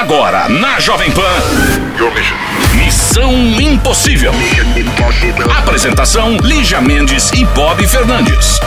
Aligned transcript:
Agora, 0.00 0.48
na 0.48 0.80
Jovem 0.80 1.12
Pan. 1.12 1.89
Missão 2.74 3.30
Impossível. 3.60 4.32
Apresentação: 5.58 6.38
Lígia 6.38 6.80
Mendes 6.80 7.30
e 7.32 7.44
Bob 7.44 7.86
Fernandes. 7.86 8.58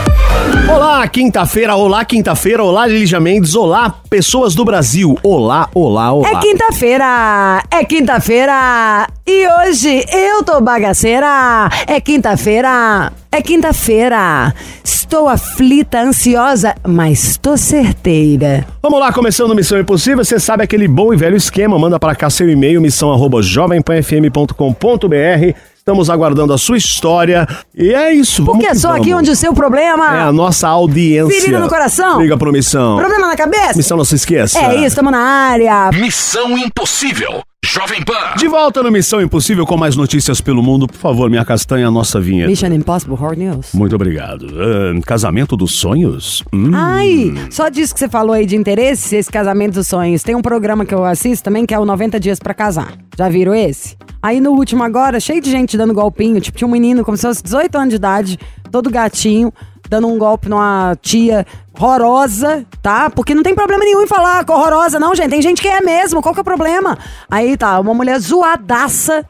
Olá, 0.70 1.07
quinta-feira, 1.07 1.75
olá, 1.75 2.05
quinta-feira, 2.05 2.64
olá, 2.64 2.86
Lígia 2.86 3.20
Mendes, 3.20 3.55
olá, 3.55 3.96
pessoas 4.07 4.54
do 4.54 4.64
Brasil, 4.64 5.18
olá, 5.23 5.68
olá, 5.73 6.14
olá. 6.14 6.30
É 6.30 6.36
quinta-feira, 6.41 7.64
é 7.71 7.84
quinta-feira 7.84 9.07
e 9.25 9.47
hoje 9.47 10.05
eu 10.11 10.43
tô 10.43 10.61
bagaceira. 10.61 11.70
É 11.88 12.00
quinta-feira, 12.00 13.11
é 13.31 13.41
quinta-feira. 13.41 14.54
Estou 14.84 15.29
aflita, 15.29 16.02
ansiosa, 16.02 16.75
mas 16.86 17.38
tô 17.38 17.55
certeira. 17.55 18.65
Vamos 18.81 19.00
lá, 19.00 19.13
começando 19.13 19.55
Missão 19.55 19.79
Impossível, 19.79 20.25
você 20.25 20.39
sabe 20.39 20.63
aquele 20.63 20.88
bom 20.88 21.13
e 21.13 21.18
velho 21.18 21.38
esquema, 21.38 21.77
manda 21.77 22.00
para 22.00 22.16
cá 22.16 22.30
seu 22.30 22.50
e-mail, 22.50 22.81
missão 22.81 23.12
arroba 23.23 23.41
jovempanfm.com.br. 23.41 25.58
Estamos 25.77 26.09
aguardando 26.09 26.54
a 26.54 26.58
sua 26.58 26.77
história. 26.77 27.45
E 27.76 27.94
é 27.94 28.14
isso, 28.14 28.44
vamos 28.44 28.62
Porque 28.62 28.73
que 28.73 28.80
só 28.80 28.90
vamos. 28.90 29.04
aqui 29.04 29.14
onde 29.14 29.31
o 29.31 29.36
seu 29.36 29.54
problema. 29.54 30.16
É 30.16 30.22
a 30.22 30.31
nossa 30.31 30.68
audiência. 30.68 31.41
Ferida 31.41 31.59
no 31.59 31.67
coração? 31.67 32.22
Liga 32.22 32.38
pro 32.38 32.54
Missão. 32.54 32.98
Problema 32.98 33.28
na 33.28 33.36
cabeça? 33.36 33.76
Missão, 33.76 33.98
não 33.98 34.05
se 34.05 34.16
esqueça. 34.16 34.59
É 34.59 34.86
isso, 34.86 34.95
tamo 34.95 35.12
na 35.12 35.20
área. 35.20 35.90
Missão 35.94 36.58
Impossível. 36.58 37.44
Jovem 37.66 38.03
Pan. 38.03 38.35
De 38.38 38.45
volta 38.45 38.84
no 38.84 38.91
Missão 38.91 39.22
Impossível 39.22 39.66
com 39.66 39.77
mais 39.77 39.95
notícias 39.95 40.41
pelo 40.41 40.62
mundo. 40.62 40.85
Por 40.85 40.98
favor, 40.98 41.30
minha 41.30 41.45
castanha, 41.45 41.88
a 41.88 41.91
nossa 41.91 42.20
vinheta. 42.20 42.49
Mission 42.49 42.73
Impossible 42.73 43.16
Hard 43.16 43.38
News. 43.38 43.70
Muito 43.73 43.95
obrigado. 43.95 44.48
Ah, 44.59 45.02
casamento 45.05 45.55
dos 45.55 45.80
sonhos? 45.80 46.44
Hum. 46.52 46.72
Ai, 46.73 47.34
só 47.49 47.70
disso 47.70 47.94
que 47.94 48.02
você 48.02 48.09
falou 48.09 48.34
aí 48.34 48.45
de 48.45 48.58
interesse, 48.58 49.16
esse 49.16 49.31
casamento 49.31 49.76
dos 49.76 49.88
sonhos. 49.88 50.22
Tem 50.22 50.36
um 50.36 50.41
programa 50.41 50.86
que 50.86 50.94
eu 50.94 51.05
assisto 51.05 51.41
também 51.41 51.66
que 51.66 51.73
é 51.73 51.80
o 51.80 51.86
90 51.86 52.20
Dias 52.20 52.38
pra 52.38 52.53
Casar. 52.53 52.98
Já 53.17 53.30
viram 53.30 53.56
esse? 53.56 53.95
Aí 54.22 54.41
no 54.41 54.52
último 54.52 54.84
agora, 54.84 55.17
cheio 55.22 55.41
de 55.41 55.50
gente 55.50 55.78
dando 55.78 55.94
golpinho. 55.94 56.41
Tipo, 56.41 56.58
tinha 56.58 56.67
um 56.67 56.72
menino 56.72 57.03
como 57.06 57.16
se 57.16 57.25
fosse 57.25 57.41
18 57.41 57.78
anos 57.78 57.89
de 57.91 57.95
idade, 57.95 58.39
todo 58.72 58.89
gatinho, 58.89 59.53
dando 59.94 60.08
um 60.08 60.17
golpe 60.17 60.49
numa 60.49 60.97
tia 60.99 61.45
horrorosa, 61.80 62.66
tá? 62.81 63.11
Porque 63.11 63.36
não 63.36 63.44
tem 63.44 63.53
problema 63.53 63.83
nenhum 63.83 64.02
em 64.02 64.08
falar 64.08 64.44
com 64.44 64.53
horrorosa, 64.53 65.00
não, 65.00 65.13
gente. 65.13 65.30
Tem 65.30 65.41
gente 65.41 65.61
que 65.61 65.67
é 65.67 65.81
mesmo. 65.81 66.19
Qual 66.19 66.33
que 66.33 66.39
é 66.39 66.41
o 66.41 66.45
problema? 66.45 66.97
Aí 67.30 67.55
tá, 67.55 67.80
uma 67.80 67.94
mulher 67.94 68.19
zoadaça 68.19 69.23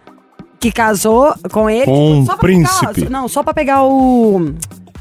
que 0.61 0.71
casou 0.71 1.35
com 1.51 1.69
ele. 1.69 1.85
Com 1.85 2.19
um 2.19 2.25
só 2.25 2.31
pra 2.31 2.41
príncipe. 2.41 2.93
Pegar, 2.93 3.09
não, 3.09 3.27
só 3.27 3.43
pra 3.43 3.53
pegar 3.53 3.83
o. 3.83 4.53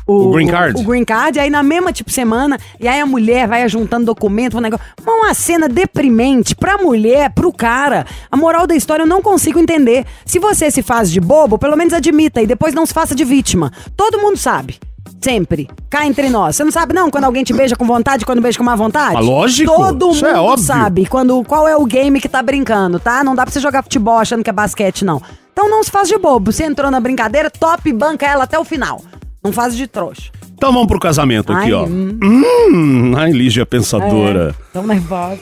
O 0.04 0.32
green 0.32 0.48
card? 0.48 0.80
O 0.80 0.84
green 0.84 1.04
card, 1.04 1.38
aí 1.38 1.48
na 1.48 1.62
mesma, 1.62 1.92
tipo, 1.92 2.10
semana, 2.10 2.58
e 2.80 2.88
aí 2.88 3.00
a 3.00 3.06
mulher 3.06 3.46
vai 3.46 3.66
juntando 3.68 4.04
documento, 4.04 4.58
um 4.58 4.60
negócio. 4.60 4.84
Uma 5.06 5.32
cena 5.32 5.68
deprimente 5.68 6.56
pra 6.56 6.76
mulher, 6.76 7.30
pro 7.30 7.52
cara. 7.52 8.04
A 8.28 8.36
moral 8.36 8.66
da 8.66 8.74
história 8.74 9.04
eu 9.04 9.06
não 9.06 9.22
consigo 9.22 9.60
entender. 9.60 10.04
Se 10.26 10.40
você 10.40 10.72
se 10.72 10.82
faz 10.82 11.08
de 11.08 11.20
bobo, 11.20 11.56
pelo 11.56 11.76
menos 11.76 11.94
admita 11.94 12.42
e 12.42 12.48
depois 12.48 12.74
não 12.74 12.84
se 12.84 12.92
faça 12.92 13.14
de 13.14 13.24
vítima. 13.24 13.70
Todo 13.96 14.20
mundo 14.20 14.36
sabe. 14.36 14.80
Sempre. 15.22 15.68
Cá 15.88 16.06
entre 16.06 16.28
nós. 16.28 16.56
Você 16.56 16.64
não 16.64 16.72
sabe, 16.72 16.92
não, 16.92 17.10
quando 17.10 17.24
alguém 17.24 17.44
te 17.44 17.52
beija 17.52 17.76
com 17.76 17.86
vontade, 17.86 18.26
quando 18.26 18.42
beija 18.42 18.58
com 18.58 18.64
má 18.64 18.74
vontade? 18.74 19.16
Ah, 19.16 19.20
lógico. 19.20 19.72
Todo 19.72 20.10
Isso 20.10 20.26
é 20.26 20.34
mundo 20.34 20.44
óbvio. 20.44 20.64
sabe 20.66 21.06
quando, 21.06 21.42
qual 21.44 21.66
é 21.68 21.76
o 21.76 21.84
game 21.86 22.20
que 22.20 22.28
tá 22.28 22.42
brincando, 22.42 22.98
tá? 22.98 23.22
Não 23.22 23.34
dá 23.34 23.44
pra 23.44 23.52
você 23.52 23.60
jogar 23.60 23.82
futebol 23.82 24.18
achando 24.18 24.42
que 24.42 24.50
é 24.50 24.52
basquete, 24.52 25.04
não. 25.04 25.22
Então 25.52 25.70
não 25.70 25.82
se 25.84 25.90
faz 25.90 26.08
de 26.08 26.18
bobo. 26.18 26.50
Você 26.50 26.64
entrou 26.64 26.90
na 26.90 26.98
brincadeira, 26.98 27.50
top, 27.50 27.92
banca 27.92 28.26
ela 28.26 28.44
até 28.44 28.58
o 28.58 28.64
final. 28.64 29.00
Não 29.44 29.52
faz 29.52 29.76
de 29.76 29.86
trouxa. 29.86 30.30
Então 30.54 30.72
vamos 30.72 30.88
pro 30.88 30.98
casamento 31.00 31.52
aqui, 31.52 31.66
Ai, 31.66 31.72
ó. 31.72 31.84
hum. 31.84 32.18
Hum, 32.22 33.12
ai, 33.16 33.32
Lígia 33.32 33.66
pensadora. 33.66 34.54
É, 34.58 34.72
tão 34.72 34.86
nervosa. 34.86 35.40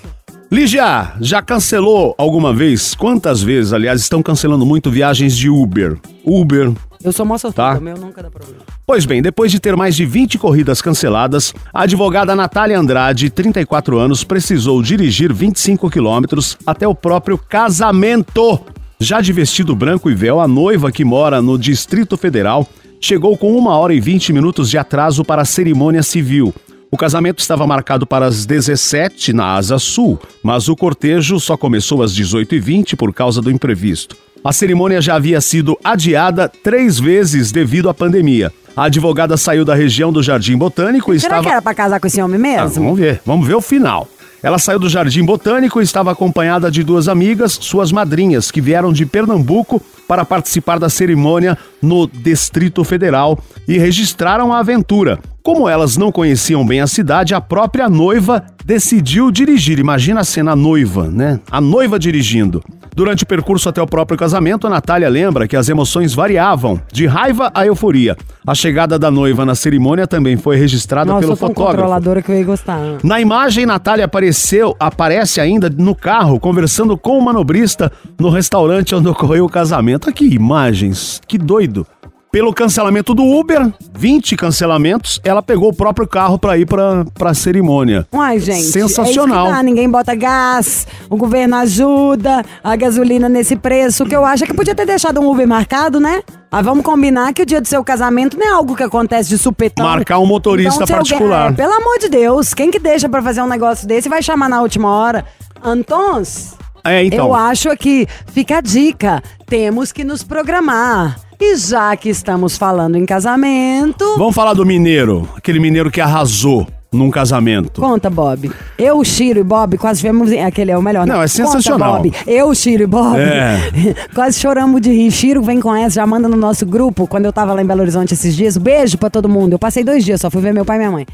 Lígia, 0.50 1.12
já 1.20 1.40
cancelou 1.40 2.14
alguma 2.18 2.52
vez? 2.52 2.94
Quantas 2.94 3.40
vezes, 3.42 3.72
aliás, 3.72 4.00
estão 4.00 4.22
cancelando 4.22 4.66
muito 4.66 4.90
viagens 4.90 5.36
de 5.36 5.48
Uber? 5.48 5.96
Uber. 6.24 6.72
Eu 7.02 7.12
sou 7.12 7.24
moça 7.24 7.50
Tá. 7.50 7.80
meu 7.80 7.96
nunca 7.96 8.22
dá 8.22 8.30
problema. 8.30 8.62
Pois 8.86 9.06
bem, 9.06 9.22
depois 9.22 9.50
de 9.50 9.58
ter 9.58 9.74
mais 9.74 9.96
de 9.96 10.04
20 10.04 10.38
corridas 10.38 10.82
canceladas, 10.82 11.54
a 11.72 11.82
advogada 11.82 12.36
Natália 12.36 12.78
Andrade, 12.78 13.30
34 13.30 13.98
anos, 13.98 14.22
precisou 14.22 14.82
dirigir 14.82 15.32
25 15.32 15.88
quilômetros 15.88 16.58
até 16.66 16.86
o 16.86 16.94
próprio 16.94 17.38
casamento. 17.38 18.60
Já 18.98 19.22
de 19.22 19.32
vestido 19.32 19.74
branco 19.74 20.10
e 20.10 20.14
véu, 20.14 20.40
a 20.40 20.46
noiva 20.46 20.92
que 20.92 21.04
mora 21.04 21.40
no 21.40 21.58
Distrito 21.58 22.18
Federal 22.18 22.68
chegou 23.00 23.36
com 23.38 23.56
uma 23.56 23.78
hora 23.78 23.94
e 23.94 24.00
20 24.00 24.32
minutos 24.34 24.68
de 24.68 24.76
atraso 24.76 25.24
para 25.24 25.40
a 25.40 25.46
cerimônia 25.46 26.02
civil. 26.02 26.54
O 26.90 26.96
casamento 26.96 27.38
estava 27.38 27.66
marcado 27.66 28.04
para 28.04 28.26
as 28.26 28.44
17 28.44 29.32
na 29.32 29.54
Asa 29.54 29.78
Sul, 29.78 30.18
mas 30.42 30.68
o 30.68 30.76
cortejo 30.76 31.38
só 31.38 31.56
começou 31.56 32.02
às 32.02 32.12
18h20 32.12 32.96
por 32.96 33.14
causa 33.14 33.40
do 33.40 33.50
imprevisto. 33.50 34.16
A 34.42 34.52
cerimônia 34.52 35.00
já 35.02 35.16
havia 35.16 35.40
sido 35.40 35.78
adiada 35.84 36.48
três 36.48 36.98
vezes 36.98 37.52
devido 37.52 37.88
à 37.90 37.94
pandemia. 37.94 38.50
A 38.76 38.84
advogada 38.84 39.36
saiu 39.36 39.64
da 39.64 39.74
região 39.74 40.12
do 40.12 40.22
Jardim 40.22 40.56
Botânico 40.56 41.12
e 41.12 41.20
Será 41.20 41.34
estava. 41.36 41.42
que 41.42 41.52
era 41.52 41.62
pra 41.62 41.74
casar 41.74 42.00
com 42.00 42.06
esse 42.06 42.22
homem 42.22 42.36
Ah, 42.38 42.62
mesmo? 42.64 42.84
vamos 42.84 42.98
ver, 42.98 43.20
vamos 43.26 43.46
ver 43.46 43.54
o 43.54 43.60
final. 43.60 44.08
Ela 44.42 44.58
saiu 44.58 44.78
do 44.78 44.88
Jardim 44.88 45.22
Botânico 45.22 45.80
e 45.80 45.84
estava 45.84 46.10
acompanhada 46.10 46.70
de 46.70 46.82
duas 46.82 47.08
amigas, 47.08 47.58
suas 47.60 47.92
madrinhas, 47.92 48.50
que 48.50 48.58
vieram 48.62 48.90
de 48.90 49.04
Pernambuco 49.04 49.82
para 50.08 50.24
participar 50.24 50.78
da 50.78 50.88
cerimônia 50.88 51.58
no 51.82 52.06
Distrito 52.06 52.82
Federal 52.82 53.38
e 53.68 53.76
registraram 53.76 54.50
a 54.50 54.60
aventura. 54.60 55.18
Como 55.42 55.68
elas 55.68 55.98
não 55.98 56.10
conheciam 56.10 56.64
bem 56.66 56.80
a 56.80 56.86
cidade, 56.86 57.34
a 57.34 57.40
própria 57.40 57.90
noiva 57.90 58.42
decidiu 58.64 59.30
dirigir. 59.30 59.78
Imagina 59.78 60.20
a 60.20 60.24
cena 60.24 60.52
a 60.52 60.56
noiva, 60.56 61.08
né? 61.08 61.38
A 61.50 61.60
noiva 61.60 61.98
dirigindo. 61.98 62.62
Durante 63.00 63.24
o 63.24 63.26
percurso 63.26 63.66
até 63.66 63.80
o 63.80 63.86
próprio 63.86 64.18
casamento, 64.18 64.66
a 64.66 64.70
Natália 64.70 65.08
lembra 65.08 65.48
que 65.48 65.56
as 65.56 65.70
emoções 65.70 66.12
variavam, 66.12 66.78
de 66.92 67.06
raiva 67.06 67.50
a 67.54 67.64
euforia. 67.64 68.14
A 68.46 68.54
chegada 68.54 68.98
da 68.98 69.10
noiva 69.10 69.46
na 69.46 69.54
cerimônia 69.54 70.06
também 70.06 70.36
foi 70.36 70.56
registrada 70.56 71.10
Nossa, 71.10 71.20
pelo 71.22 71.32
eu 71.32 71.36
sou 71.38 71.48
tão 71.48 71.54
fotógrafo. 71.54 71.78
controladora 71.78 72.20
que 72.20 72.30
eu 72.30 72.36
ia 72.36 72.44
gostar. 72.44 72.78
Na 73.02 73.18
imagem, 73.18 73.64
Natália 73.64 74.04
apareceu, 74.04 74.76
aparece 74.78 75.40
ainda 75.40 75.70
no 75.70 75.94
carro, 75.94 76.38
conversando 76.38 76.94
com 76.94 77.16
o 77.16 77.24
manobrista 77.24 77.90
no 78.20 78.28
restaurante 78.28 78.94
onde 78.94 79.08
ocorreu 79.08 79.46
o 79.46 79.48
casamento. 79.48 80.10
Ah, 80.10 80.12
que 80.12 80.26
imagens, 80.26 81.22
que 81.26 81.38
doido. 81.38 81.86
Pelo 82.32 82.54
cancelamento 82.54 83.12
do 83.12 83.24
Uber, 83.24 83.72
20 83.92 84.36
cancelamentos, 84.36 85.20
ela 85.24 85.42
pegou 85.42 85.70
o 85.70 85.74
próprio 85.74 86.06
carro 86.06 86.38
para 86.38 86.56
ir 86.56 86.64
para 86.64 87.04
a 87.28 87.34
cerimônia. 87.34 88.06
Uai, 88.14 88.38
gente. 88.38 88.62
Sensacional. 88.66 89.38
É 89.46 89.48
isso 89.48 89.50
que 89.50 89.56
dá. 89.56 89.62
Ninguém 89.64 89.90
bota 89.90 90.14
gás, 90.14 90.86
o 91.08 91.16
governo 91.16 91.56
ajuda, 91.56 92.44
a 92.62 92.76
gasolina 92.76 93.28
nesse 93.28 93.56
preço. 93.56 94.04
O 94.04 94.08
que 94.08 94.14
eu 94.14 94.24
acho 94.24 94.44
é 94.44 94.46
que 94.46 94.54
podia 94.54 94.76
ter 94.76 94.86
deixado 94.86 95.20
um 95.20 95.28
Uber 95.28 95.46
marcado, 95.48 95.98
né? 95.98 96.22
Ah, 96.52 96.62
vamos 96.62 96.84
combinar 96.84 97.32
que 97.32 97.42
o 97.42 97.46
dia 97.46 97.60
do 97.60 97.66
seu 97.66 97.82
casamento 97.82 98.38
não 98.38 98.46
é 98.46 98.50
algo 98.50 98.76
que 98.76 98.82
acontece 98.84 99.28
de 99.28 99.36
supetão. 99.36 99.84
Marcar 99.84 100.20
um 100.20 100.26
motorista 100.26 100.84
Então, 100.84 100.96
particular. 100.98 101.50
é, 101.50 101.54
pelo 101.54 101.72
amor 101.72 101.98
de 101.98 102.08
Deus, 102.08 102.54
quem 102.54 102.70
que 102.70 102.78
deixa 102.78 103.08
pra 103.08 103.20
fazer 103.22 103.42
um 103.42 103.48
negócio 103.48 103.88
desse 103.88 104.08
vai 104.08 104.22
chamar 104.22 104.48
na 104.48 104.62
última 104.62 104.88
hora? 104.88 105.24
Antons, 105.64 106.54
É, 106.84 107.02
então. 107.04 107.26
eu 107.26 107.34
acho 107.34 107.76
que 107.76 108.06
fica 108.32 108.58
a 108.58 108.60
dica. 108.60 109.20
Temos 109.46 109.90
que 109.90 110.04
nos 110.04 110.22
programar. 110.22 111.18
E 111.40 111.56
já 111.56 111.96
que 111.96 112.10
estamos 112.10 112.58
falando 112.58 112.96
em 112.96 113.06
casamento. 113.06 114.04
Vamos 114.18 114.34
falar 114.34 114.52
do 114.52 114.64
mineiro, 114.66 115.28
aquele 115.34 115.58
mineiro 115.58 115.90
que 115.90 116.00
arrasou 116.00 116.66
num 116.92 117.10
casamento. 117.10 117.80
Conta, 117.80 118.10
Bob. 118.10 118.50
Eu, 118.76 118.98
o 118.98 119.04
Chiro 119.04 119.40
e 119.40 119.42
Bob 119.42 119.78
quase 119.78 120.00
tivemos. 120.00 120.30
Aquele 120.32 120.70
é 120.72 120.76
o 120.76 120.82
melhor. 120.82 121.06
né? 121.06 121.14
Não, 121.14 121.22
é 121.22 121.28
sensacional. 121.28 122.02
Conta, 122.02 122.10
Bob. 122.10 122.16
Eu, 122.26 122.48
o 122.48 122.54
Chiro 122.54 122.82
e 122.82 122.86
Bob. 122.86 123.16
É. 123.18 123.58
quase 124.14 124.38
choramos 124.38 124.80
de 124.80 124.90
rir. 124.90 125.10
Chiro 125.10 125.42
vem 125.42 125.60
com 125.60 125.74
essa, 125.74 125.96
já 125.96 126.06
manda 126.06 126.28
no 126.28 126.36
nosso 126.36 126.66
grupo. 126.66 127.06
Quando 127.06 127.24
eu 127.24 127.32
tava 127.32 127.54
lá 127.54 127.62
em 127.62 127.66
Belo 127.66 127.80
Horizonte 127.80 128.14
esses 128.14 128.36
dias. 128.36 128.56
Beijo 128.56 128.98
pra 128.98 129.08
todo 129.08 129.28
mundo. 129.28 129.52
Eu 129.52 129.58
passei 129.58 129.84
dois 129.84 130.04
dias, 130.04 130.20
só 130.20 130.30
fui 130.30 130.42
ver 130.42 130.52
meu 130.52 130.64
pai 130.64 130.76
e 130.76 130.78
minha 130.80 130.90
mãe. 130.90 131.06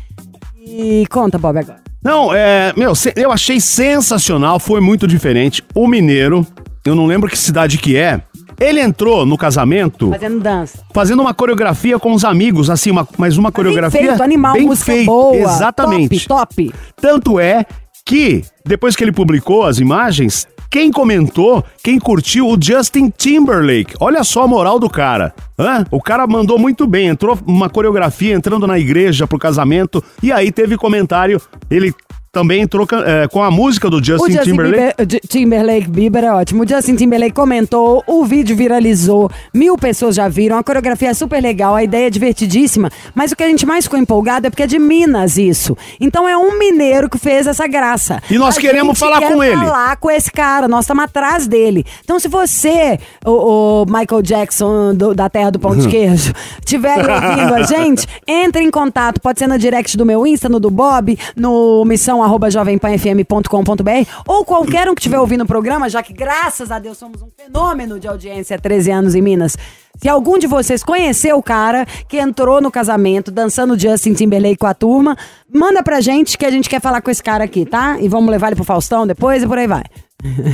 E 0.66 1.06
conta, 1.10 1.38
Bob, 1.38 1.58
agora. 1.58 1.78
Não, 2.02 2.34
é. 2.34 2.72
Meu, 2.76 2.92
eu 3.14 3.30
achei 3.30 3.60
sensacional, 3.60 4.58
foi 4.58 4.80
muito 4.80 5.06
diferente. 5.06 5.62
O 5.74 5.86
mineiro, 5.86 6.46
eu 6.84 6.94
não 6.94 7.06
lembro 7.06 7.28
que 7.28 7.36
cidade 7.38 7.78
que 7.78 7.96
é. 7.96 8.20
Ele 8.58 8.80
entrou 8.80 9.26
no 9.26 9.36
casamento 9.36 10.10
Fazendo 10.10 10.40
dança. 10.40 10.78
fazendo 10.92 11.20
uma 11.20 11.34
coreografia 11.34 11.98
com 11.98 12.12
os 12.12 12.24
amigos, 12.24 12.70
assim, 12.70 12.90
uma, 12.90 13.06
mas 13.18 13.36
uma 13.36 13.52
coreografia. 13.52 14.00
Bem 14.00 14.08
feito, 14.08 14.22
animal, 14.22 14.52
bem 14.54 14.66
música 14.66 14.92
feita, 14.92 15.06
boa. 15.06 15.36
Exatamente. 15.36 16.26
Top, 16.26 16.54
top. 16.66 16.74
Tanto 17.00 17.38
é 17.38 17.66
que, 18.04 18.44
depois 18.64 18.94
que 18.96 19.04
ele 19.04 19.12
publicou 19.12 19.64
as 19.64 19.78
imagens, 19.78 20.46
quem 20.70 20.90
comentou, 20.90 21.64
quem 21.82 21.98
curtiu, 21.98 22.48
o 22.48 22.56
Justin 22.60 23.12
Timberlake. 23.16 23.94
Olha 24.00 24.22
só 24.24 24.42
a 24.42 24.48
moral 24.48 24.78
do 24.78 24.90
cara. 24.90 25.34
Hã? 25.58 25.84
O 25.90 26.00
cara 26.00 26.26
mandou 26.26 26.58
muito 26.58 26.86
bem, 26.86 27.08
entrou 27.08 27.38
uma 27.46 27.68
coreografia 27.68 28.34
entrando 28.34 28.66
na 28.66 28.78
igreja 28.78 29.26
pro 29.26 29.38
casamento, 29.38 30.02
e 30.22 30.32
aí 30.32 30.50
teve 30.52 30.76
comentário, 30.76 31.40
ele 31.70 31.94
também 32.36 32.60
entrou 32.60 32.86
é, 33.06 33.26
com 33.28 33.42
a 33.42 33.50
música 33.50 33.88
do 33.88 33.96
Justin, 34.04 34.32
Justin 34.32 34.50
Timberlake. 34.50 34.94
Bieber, 35.06 35.20
Timberlake 35.26 35.88
Bieber 35.88 36.24
é 36.24 36.32
ótimo. 36.34 36.64
O 36.64 36.68
Justin 36.68 36.94
Timberlake 36.96 37.32
comentou, 37.32 38.04
o 38.06 38.26
vídeo 38.26 38.54
viralizou, 38.54 39.30
mil 39.54 39.74
pessoas 39.78 40.14
já 40.16 40.28
viram, 40.28 40.58
a 40.58 40.62
coreografia 40.62 41.08
é 41.08 41.14
super 41.14 41.40
legal, 41.42 41.74
a 41.74 41.82
ideia 41.82 42.08
é 42.08 42.10
divertidíssima, 42.10 42.90
mas 43.14 43.32
o 43.32 43.36
que 43.36 43.42
a 43.42 43.48
gente 43.48 43.64
mais 43.64 43.84
ficou 43.84 43.98
empolgado 43.98 44.46
é 44.46 44.50
porque 44.50 44.64
é 44.64 44.66
de 44.66 44.78
Minas 44.78 45.38
isso. 45.38 45.74
Então 45.98 46.28
é 46.28 46.36
um 46.36 46.58
mineiro 46.58 47.08
que 47.08 47.16
fez 47.16 47.46
essa 47.46 47.66
graça. 47.66 48.20
E 48.30 48.36
nós 48.36 48.58
A 48.58 48.60
queremos 48.60 48.98
falar 48.98 49.18
quer 49.20 49.32
com 49.32 49.42
ele. 49.42 49.56
falar 49.56 49.96
com 49.96 50.10
esse 50.10 50.30
cara, 50.30 50.68
nós 50.68 50.84
estamos 50.84 51.04
atrás 51.04 51.46
dele. 51.46 51.86
Então 52.04 52.20
se 52.20 52.28
você, 52.28 52.98
o, 53.24 53.82
o 53.82 53.86
Michael 53.86 54.20
Jackson 54.20 54.94
do- 54.94 55.14
da 55.14 55.30
terra 55.30 55.50
do 55.50 55.58
pão 55.58 55.74
de 55.74 55.88
queijo, 55.88 56.34
tiver 56.66 56.98
ouvindo 56.98 57.54
a 57.54 57.62
gente, 57.64 58.06
entre 58.28 58.62
em 58.62 58.70
contato, 58.70 59.22
pode 59.22 59.38
ser 59.38 59.46
no 59.46 59.58
direct 59.58 59.96
do 59.96 60.04
meu 60.04 60.26
Insta, 60.26 60.50
no 60.50 60.60
do 60.60 60.70
Bob, 60.70 61.18
no 61.34 61.82
missão 61.86 62.22
arroba 62.26 62.50
jovempanfm.com.br 62.50 64.10
ou 64.26 64.44
qualquer 64.44 64.88
um 64.88 64.94
que 64.94 65.00
estiver 65.00 65.18
ouvindo 65.18 65.44
o 65.44 65.46
programa, 65.46 65.88
já 65.88 66.02
que 66.02 66.12
graças 66.12 66.70
a 66.70 66.78
Deus 66.78 66.98
somos 66.98 67.22
um 67.22 67.28
fenômeno 67.36 67.98
de 67.98 68.06
audiência 68.08 68.56
há 68.56 68.58
13 68.58 68.90
anos 68.90 69.14
em 69.14 69.22
Minas. 69.22 69.56
Se 69.98 70.08
algum 70.08 70.38
de 70.38 70.46
vocês 70.46 70.82
conheceu 70.84 71.38
o 71.38 71.42
cara 71.42 71.86
que 72.08 72.18
entrou 72.18 72.60
no 72.60 72.70
casamento 72.70 73.30
dançando 73.30 73.78
Justin 73.78 74.12
Timberlake 74.12 74.58
com 74.58 74.66
a 74.66 74.74
turma, 74.74 75.16
manda 75.52 75.82
pra 75.82 76.00
gente 76.02 76.36
que 76.36 76.44
a 76.44 76.50
gente 76.50 76.68
quer 76.68 76.80
falar 76.82 77.00
com 77.00 77.10
esse 77.10 77.22
cara 77.22 77.44
aqui, 77.44 77.64
tá? 77.64 77.98
E 78.00 78.08
vamos 78.08 78.30
levar 78.30 78.48
ele 78.48 78.56
pro 78.56 78.64
Faustão 78.64 79.06
depois 79.06 79.42
e 79.42 79.46
por 79.46 79.56
aí 79.56 79.66
vai. 79.66 79.84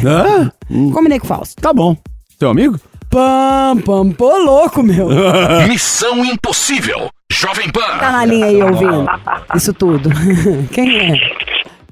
Hã? 0.05 0.53
Combinei 0.93 1.19
com 1.19 1.25
o 1.25 1.29
Fausto. 1.29 1.61
Tá 1.61 1.73
bom. 1.73 1.97
Seu 2.39 2.51
amigo? 2.51 2.79
Pam, 3.11 3.77
pam, 3.85 4.11
pô, 4.13 4.39
louco, 4.39 4.83
meu. 4.83 5.09
Missão 5.69 6.25
Impossível. 6.25 7.11
Jovem 7.31 7.71
Tá 7.71 7.81
Pan. 7.99 8.11
na 8.13 8.25
linha 8.25 8.47
aí 8.47 8.63
ouvindo 8.63 9.07
isso 9.55 9.73
tudo. 9.75 10.09
Quem 10.73 10.97
é? 10.99 11.15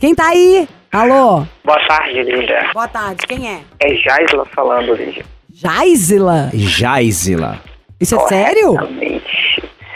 Quem 0.00 0.14
tá 0.14 0.28
aí? 0.28 0.66
Alô? 0.90 1.46
Boa 1.64 1.78
tarde, 1.86 2.22
Lígia. 2.22 2.70
Boa 2.72 2.88
tarde, 2.88 3.26
quem 3.28 3.46
é? 3.48 3.60
É 3.78 3.94
Jaisla 3.96 4.46
falando, 4.54 4.94
Lígia. 4.94 5.24
Jaisila? 5.52 6.50
Jaisila. 6.54 7.58
Isso 8.00 8.16
é 8.16 8.18
sério? 8.28 8.76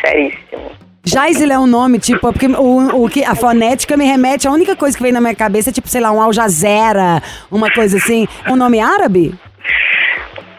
Seríssimo. 0.05 0.71
Jaisila 1.07 1.55
é 1.55 1.59
um 1.59 1.67
nome, 1.67 1.99
tipo, 1.99 2.21
porque 2.33 2.47
o, 2.47 3.05
o 3.05 3.09
que, 3.09 3.25
a 3.25 3.35
fonética 3.35 3.97
me 3.97 4.05
remete, 4.05 4.47
a 4.47 4.51
única 4.53 4.77
coisa 4.77 4.95
que 4.97 5.03
vem 5.03 5.11
na 5.13 5.21
minha 5.23 5.35
cabeça 5.35 5.71
é 5.71 5.73
tipo, 5.73 5.89
sei 5.89 6.01
lá, 6.03 6.13
um 6.13 6.21
Al 6.21 6.33
Jazeera, 6.35 7.23
uma 7.51 7.71
coisa 7.71 7.97
assim. 7.97 8.29
Um 8.49 8.57
nome 8.57 8.81
árabe? 8.81 9.35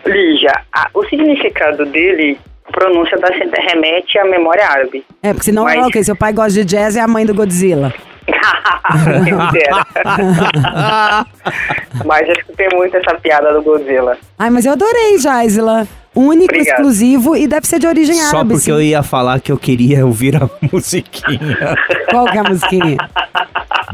Lígia, 0.05 0.51
a- 0.73 0.89
o 0.93 1.03
significado 1.05 1.85
dele, 1.85 2.37
a 2.67 2.71
pronúncia 2.71 3.15
da 3.17 3.27
remete 3.71 4.17
à 4.17 4.25
memória 4.25 4.65
árabe. 4.67 5.05
É, 5.21 5.33
porque 5.33 5.45
senão 5.45 5.69
é 5.69 5.77
Mas- 5.77 5.87
o 5.87 5.91
quê? 5.91 6.03
Seu 6.03 6.15
pai 6.15 6.33
gosta 6.33 6.51
de 6.51 6.65
jazz 6.65 6.95
e 6.95 6.99
é 6.99 7.01
a 7.01 7.07
mãe 7.07 7.25
do 7.25 7.33
Godzilla. 7.33 7.93
Mas 12.05 12.29
acho 12.29 12.45
que 12.45 12.53
tem 12.55 12.67
muito 12.73 12.95
essa 12.97 13.15
piada 13.15 13.53
do 13.53 13.61
Godzilla. 13.61 14.17
Ai, 14.37 14.49
mas 14.49 14.65
eu 14.65 14.73
adorei, 14.73 15.17
Jaisila. 15.17 15.87
Único, 16.15 16.45
Obrigado. 16.53 16.75
exclusivo 16.77 17.35
e 17.35 17.45
deve 17.45 17.67
ser 17.67 17.77
de 17.77 17.87
origem 17.87 18.15
Só 18.15 18.37
árabe. 18.37 18.51
porque 18.51 18.63
sim. 18.65 18.71
eu 18.71 18.81
ia 18.81 19.03
falar 19.03 19.39
que 19.41 19.51
eu 19.51 19.57
queria 19.57 20.05
ouvir 20.05 20.37
a 20.37 20.49
musiquinha. 20.71 21.75
Qual 22.09 22.25
que 22.25 22.37
é 22.37 22.39
a 22.39 22.43
musiquinha? 22.43 22.97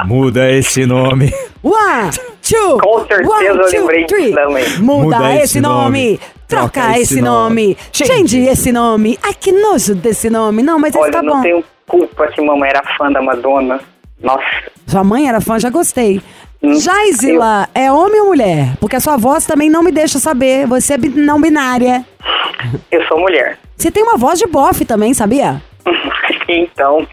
Muda 0.05 0.51
esse 0.51 0.85
nome. 0.85 1.33
One, 1.63 2.11
two, 2.47 2.77
Com 2.79 3.05
certeza 3.07 3.29
one, 3.31 3.45
eu 3.45 3.57
two, 3.69 3.79
lembrei 3.79 4.05
three. 4.05 4.33
também. 4.33 4.69
Muda, 4.79 5.17
Muda 5.17 5.33
esse 5.35 5.43
esse 5.45 5.61
nome. 5.61 5.83
nome. 5.83 6.19
Troca, 6.47 6.69
Troca 6.81 6.99
esse 6.99 7.21
nome. 7.21 7.63
nome. 7.67 7.77
Change. 7.91 8.13
Change. 8.13 8.39
esse 8.49 8.71
nome. 8.71 9.17
Ai, 9.23 9.33
que 9.33 9.51
nojo 9.51 9.95
desse 9.95 10.29
nome. 10.29 10.61
Não, 10.61 10.77
mas 10.77 10.93
esse 10.93 11.01
Olha, 11.03 11.11
tá 11.11 11.23
não 11.23 11.37
bom. 11.37 11.41
tenho 11.41 11.63
culpa 11.87 12.31
se 12.35 12.41
mamãe 12.41 12.69
era 12.69 12.83
fã 12.97 13.11
da 13.11 13.21
Madonna. 13.21 13.79
Nossa, 14.21 14.43
Sua 14.87 15.03
mãe 15.03 15.27
era 15.27 15.41
fã, 15.41 15.59
já 15.59 15.69
gostei. 15.69 16.21
Hum, 16.61 16.79
Jaisila, 16.79 17.67
é 17.73 17.91
homem 17.91 18.21
ou 18.21 18.27
mulher? 18.27 18.75
Porque 18.79 18.95
a 18.95 18.99
sua 18.99 19.17
voz 19.17 19.45
também 19.45 19.69
não 19.69 19.81
me 19.81 19.91
deixa 19.91 20.19
saber. 20.19 20.67
Você 20.67 20.93
é 20.93 20.97
não 20.97 21.41
binária. 21.41 22.05
eu 22.91 23.03
sou 23.07 23.19
mulher. 23.19 23.57
Você 23.75 23.89
tem 23.89 24.03
uma 24.03 24.15
voz 24.17 24.37
de 24.37 24.45
bofe 24.47 24.85
também, 24.85 25.13
sabia? 25.13 25.61
Então, 26.47 27.07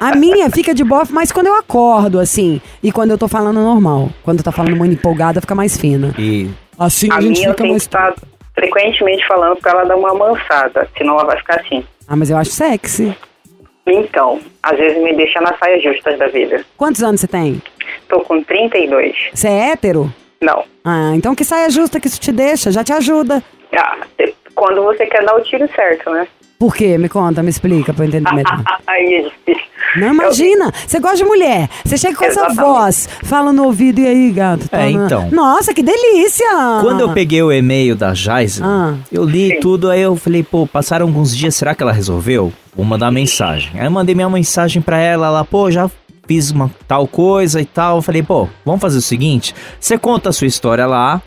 A 0.00 0.14
minha 0.16 0.48
fica 0.48 0.72
de 0.74 0.82
bofe, 0.82 1.12
mas 1.12 1.30
quando 1.30 1.48
eu 1.48 1.54
acordo, 1.54 2.18
assim. 2.18 2.62
E 2.82 2.90
quando 2.90 3.10
eu 3.10 3.18
tô 3.18 3.28
falando 3.28 3.60
normal. 3.60 4.08
Quando 4.22 4.42
tá 4.42 4.50
falando 4.50 4.74
muito 4.74 4.94
empolgada, 4.94 5.40
fica 5.40 5.54
mais 5.54 5.76
fina. 5.76 6.14
E 6.18 6.48
Assim 6.78 7.10
a, 7.12 7.16
a 7.16 7.20
gente 7.20 7.32
minha 7.38 7.48
eu 7.48 7.52
fica 7.52 7.62
tenho 7.62 7.70
mais. 7.74 7.82
que 7.82 7.88
estar 7.88 8.14
frequentemente 8.54 9.26
falando 9.26 9.58
pra 9.58 9.72
ela 9.72 9.84
dar 9.84 9.96
uma 9.96 10.10
amansada, 10.12 10.88
senão 10.96 11.14
ela 11.14 11.26
vai 11.26 11.36
ficar 11.38 11.60
assim. 11.60 11.84
Ah, 12.08 12.16
mas 12.16 12.30
eu 12.30 12.36
acho 12.38 12.50
sexy. 12.50 13.14
Então, 13.86 14.40
às 14.62 14.78
vezes 14.78 15.02
me 15.02 15.14
deixa 15.14 15.40
nas 15.40 15.58
saias 15.58 15.82
justas 15.82 16.18
da 16.18 16.28
vida. 16.28 16.64
Quantos 16.76 17.02
anos 17.02 17.20
você 17.20 17.26
tem? 17.26 17.60
Tô 18.08 18.20
com 18.20 18.42
32. 18.42 19.16
Você 19.34 19.48
é 19.48 19.70
hétero? 19.70 20.12
Não. 20.40 20.64
Ah, 20.84 21.12
então 21.14 21.34
que 21.34 21.44
saia 21.44 21.70
justa 21.70 22.00
que 22.00 22.08
isso 22.08 22.20
te 22.20 22.32
deixa, 22.32 22.70
já 22.70 22.82
te 22.84 22.92
ajuda. 22.92 23.42
Ah, 23.76 23.98
quando 24.54 24.82
você 24.82 25.06
quer 25.06 25.24
dar 25.24 25.34
o 25.36 25.42
tiro 25.42 25.68
certo, 25.74 26.10
né? 26.10 26.26
Por 26.62 26.76
quê? 26.76 26.96
Me 26.96 27.08
conta, 27.08 27.42
me 27.42 27.50
explica 27.50 27.92
pra 27.92 28.04
eu 28.04 28.08
entender 28.08 28.32
melhor. 28.32 28.62
Não, 29.98 30.14
imagina. 30.14 30.72
Você 30.86 31.00
gosta 31.00 31.16
de 31.16 31.24
mulher. 31.24 31.68
Você 31.84 31.98
chega 31.98 32.16
com 32.16 32.24
essa 32.24 32.50
voz, 32.50 33.08
fala 33.24 33.52
no 33.52 33.64
ouvido, 33.64 34.00
e 34.00 34.06
aí, 34.06 34.30
gato? 34.30 34.68
Tá 34.68 34.78
É, 34.78 34.90
na- 34.90 35.04
então. 35.06 35.28
Nossa, 35.32 35.74
que 35.74 35.82
delícia! 35.82 36.46
quando 36.80 37.00
eu 37.00 37.12
peguei 37.12 37.42
o 37.42 37.50
e-mail 37.52 37.96
da 37.96 38.14
Jaisila, 38.14 38.64
Ah. 38.66 38.94
eu 39.10 39.24
li 39.24 39.58
tudo, 39.58 39.90
aí 39.90 40.02
eu 40.02 40.14
falei, 40.14 40.44
pô, 40.44 40.64
passaram 40.64 41.06
alguns 41.06 41.36
dias, 41.36 41.56
será 41.56 41.74
que 41.74 41.82
ela 41.82 41.92
resolveu? 41.92 42.52
Vou 42.76 42.86
mandar 42.86 43.10
mensagem. 43.10 43.72
Aí 43.74 43.84
eu 43.86 43.90
mandei 43.90 44.14
minha 44.14 44.30
mensagem 44.30 44.80
pra 44.80 44.98
ela, 44.98 45.26
ela, 45.26 45.44
pô, 45.44 45.68
já 45.68 45.90
fiz 46.28 46.52
uma 46.52 46.70
tal 46.86 47.08
coisa 47.08 47.60
e 47.60 47.64
tal. 47.66 47.96
Eu 47.96 48.02
falei, 48.02 48.22
pô, 48.22 48.48
vamos 48.64 48.80
fazer 48.80 48.98
o 48.98 49.02
seguinte, 49.02 49.52
você 49.80 49.98
conta 49.98 50.28
a 50.28 50.32
sua 50.32 50.46
história 50.46 50.86
lá 50.86 51.20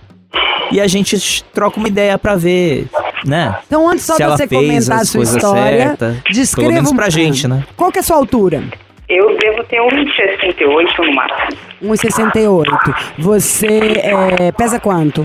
e 0.71 0.79
a 0.81 0.87
gente 0.87 1.43
troca 1.53 1.77
uma 1.77 1.87
ideia 1.87 2.17
pra 2.17 2.35
ver, 2.35 2.87
né? 3.25 3.55
Então, 3.67 3.89
antes 3.89 4.05
só 4.05 4.15
ela 4.19 4.37
você 4.37 4.47
fez 4.47 4.61
comentar 4.61 4.99
a 4.99 5.05
sua 5.05 5.23
história, 5.23 5.97
descreva 6.29 6.69
pelo 6.69 6.73
menos 6.73 6.91
um- 6.91 6.95
pra 6.95 7.09
gente, 7.09 7.47
né? 7.47 7.63
Qual 7.75 7.91
que 7.91 7.97
é 7.97 8.01
a 8.01 8.03
sua 8.03 8.17
altura? 8.17 8.63
Eu 9.07 9.37
devo 9.37 9.63
ter 9.65 9.79
um 9.81 9.89
68 10.15 11.03
no 11.03 11.13
máximo. 11.13 11.57
1,68. 11.83 12.95
Você 13.19 13.67
é, 13.97 14.51
pesa 14.51 14.79
quanto? 14.79 15.23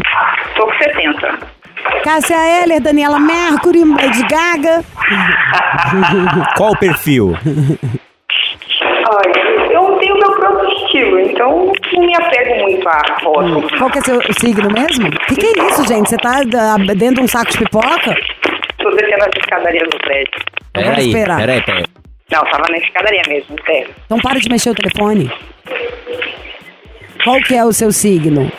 Tô 0.57 0.67
com 0.67 0.73
70. 0.75 1.39
Cássia 2.05 2.37
Eller, 2.63 2.81
Daniela 2.81 3.19
Mercury, 3.19 3.85
Lady 3.85 4.23
Gaga. 4.29 4.85
Qual 6.57 6.73
o 6.73 6.79
perfil? 6.79 7.35
Olha, 9.13 9.73
eu 9.73 9.99
tenho 9.99 10.15
meu 10.15 10.33
próprio 10.33 10.69
estilo, 10.85 11.19
então 11.41 11.73
não 11.95 12.07
me 12.07 12.15
apego 12.15 12.63
muito 12.63 12.87
à 12.87 13.21
foto. 13.21 13.79
Qual 13.79 13.91
que 13.91 13.99
é 13.99 14.03
seu 14.03 14.21
signo 14.39 14.71
mesmo? 14.71 15.09
O 15.09 15.11
que, 15.27 15.37
que 15.37 15.47
é 15.47 15.67
isso, 15.67 15.89
gente? 15.89 16.11
Você 16.11 16.17
tá 16.19 16.41
ah, 16.41 16.95
dentro 16.95 17.17
de 17.17 17.21
um 17.23 17.29
saco 17.29 17.51
de 17.51 17.59
pipoca? 17.59 18.15
Tô 18.79 18.91
descendo 18.91 19.25
as 19.25 19.31
escadarias 19.39 19.89
do 19.89 19.99
prédio. 19.99 20.33
Vamos 20.75 20.91
Peraí, 20.91 21.07
esperar. 21.09 21.39
peraí, 21.39 21.63
peraí. 21.63 21.85
Não, 22.31 22.45
tava 22.45 22.65
na 22.71 22.77
escadaria 22.79 23.23
mesmo, 23.29 23.57
sério. 23.67 23.89
Então 24.05 24.19
para 24.19 24.39
de 24.39 24.49
mexer 24.51 24.71
o 24.71 24.75
telefone. 24.75 25.33
Qual 27.25 27.41
que 27.41 27.55
é 27.55 27.65
o 27.65 27.73
seu 27.73 27.91
signo? 27.91 28.51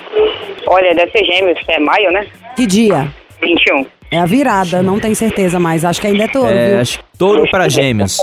Olha, 0.68 0.94
deve 0.96 1.12
ser 1.12 1.24
gêmeos, 1.26 1.60
é 1.68 1.80
maio, 1.80 2.12
né? 2.12 2.26
Que 2.56 2.66
dia? 2.66 3.08
21. 3.42 3.86
É 4.12 4.18
a 4.18 4.26
virada, 4.26 4.82
não 4.82 5.00
tenho 5.00 5.16
certeza, 5.16 5.60
mas 5.60 5.86
acho 5.86 6.02
que 6.02 6.08
ainda 6.08 6.26
é 6.26 6.28
touro, 6.28 6.52
É, 6.52 6.70
viu? 6.70 6.80
acho 6.82 6.98
que 7.00 7.06
touro 7.18 7.50
pra 7.50 7.70
gêmeos. 7.70 8.18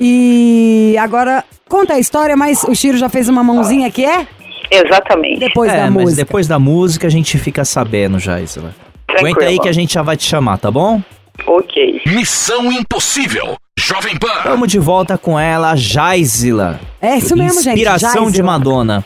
E 0.00 0.96
agora, 0.98 1.44
conta 1.74 1.94
a 1.94 1.98
história, 1.98 2.36
mas 2.36 2.62
o 2.62 2.72
Chiro 2.72 2.96
já 2.96 3.08
fez 3.08 3.28
uma 3.28 3.42
mãozinha 3.42 3.90
que 3.90 4.04
é? 4.04 4.28
Exatamente. 4.70 5.40
Depois 5.40 5.72
é, 5.72 5.76
da 5.76 5.90
mas 5.90 6.04
música. 6.04 6.24
depois 6.24 6.46
da 6.46 6.58
música 6.58 7.06
a 7.08 7.10
gente 7.10 7.36
fica 7.36 7.64
sabendo 7.64 8.20
já, 8.20 8.40
Isla. 8.40 8.72
Tranquilo. 9.08 9.36
Aguenta 9.36 9.50
aí 9.50 9.58
que 9.58 9.68
a 9.68 9.72
gente 9.72 9.92
já 9.92 10.02
vai 10.02 10.16
te 10.16 10.24
chamar, 10.24 10.58
tá 10.58 10.70
bom? 10.70 11.02
Ok. 11.44 12.02
Missão 12.06 12.70
Impossível. 12.70 13.56
Jovem 13.76 14.16
Pan. 14.16 14.42
Vamos 14.44 14.68
de 14.68 14.78
volta 14.78 15.18
com 15.18 15.38
ela, 15.38 15.74
Jaisila. 15.74 16.78
É 17.02 17.16
isso 17.16 17.36
mesmo, 17.36 17.60
gente. 17.60 17.74
Inspiração 17.74 18.30
de. 18.30 18.40
Madonna. 18.40 19.04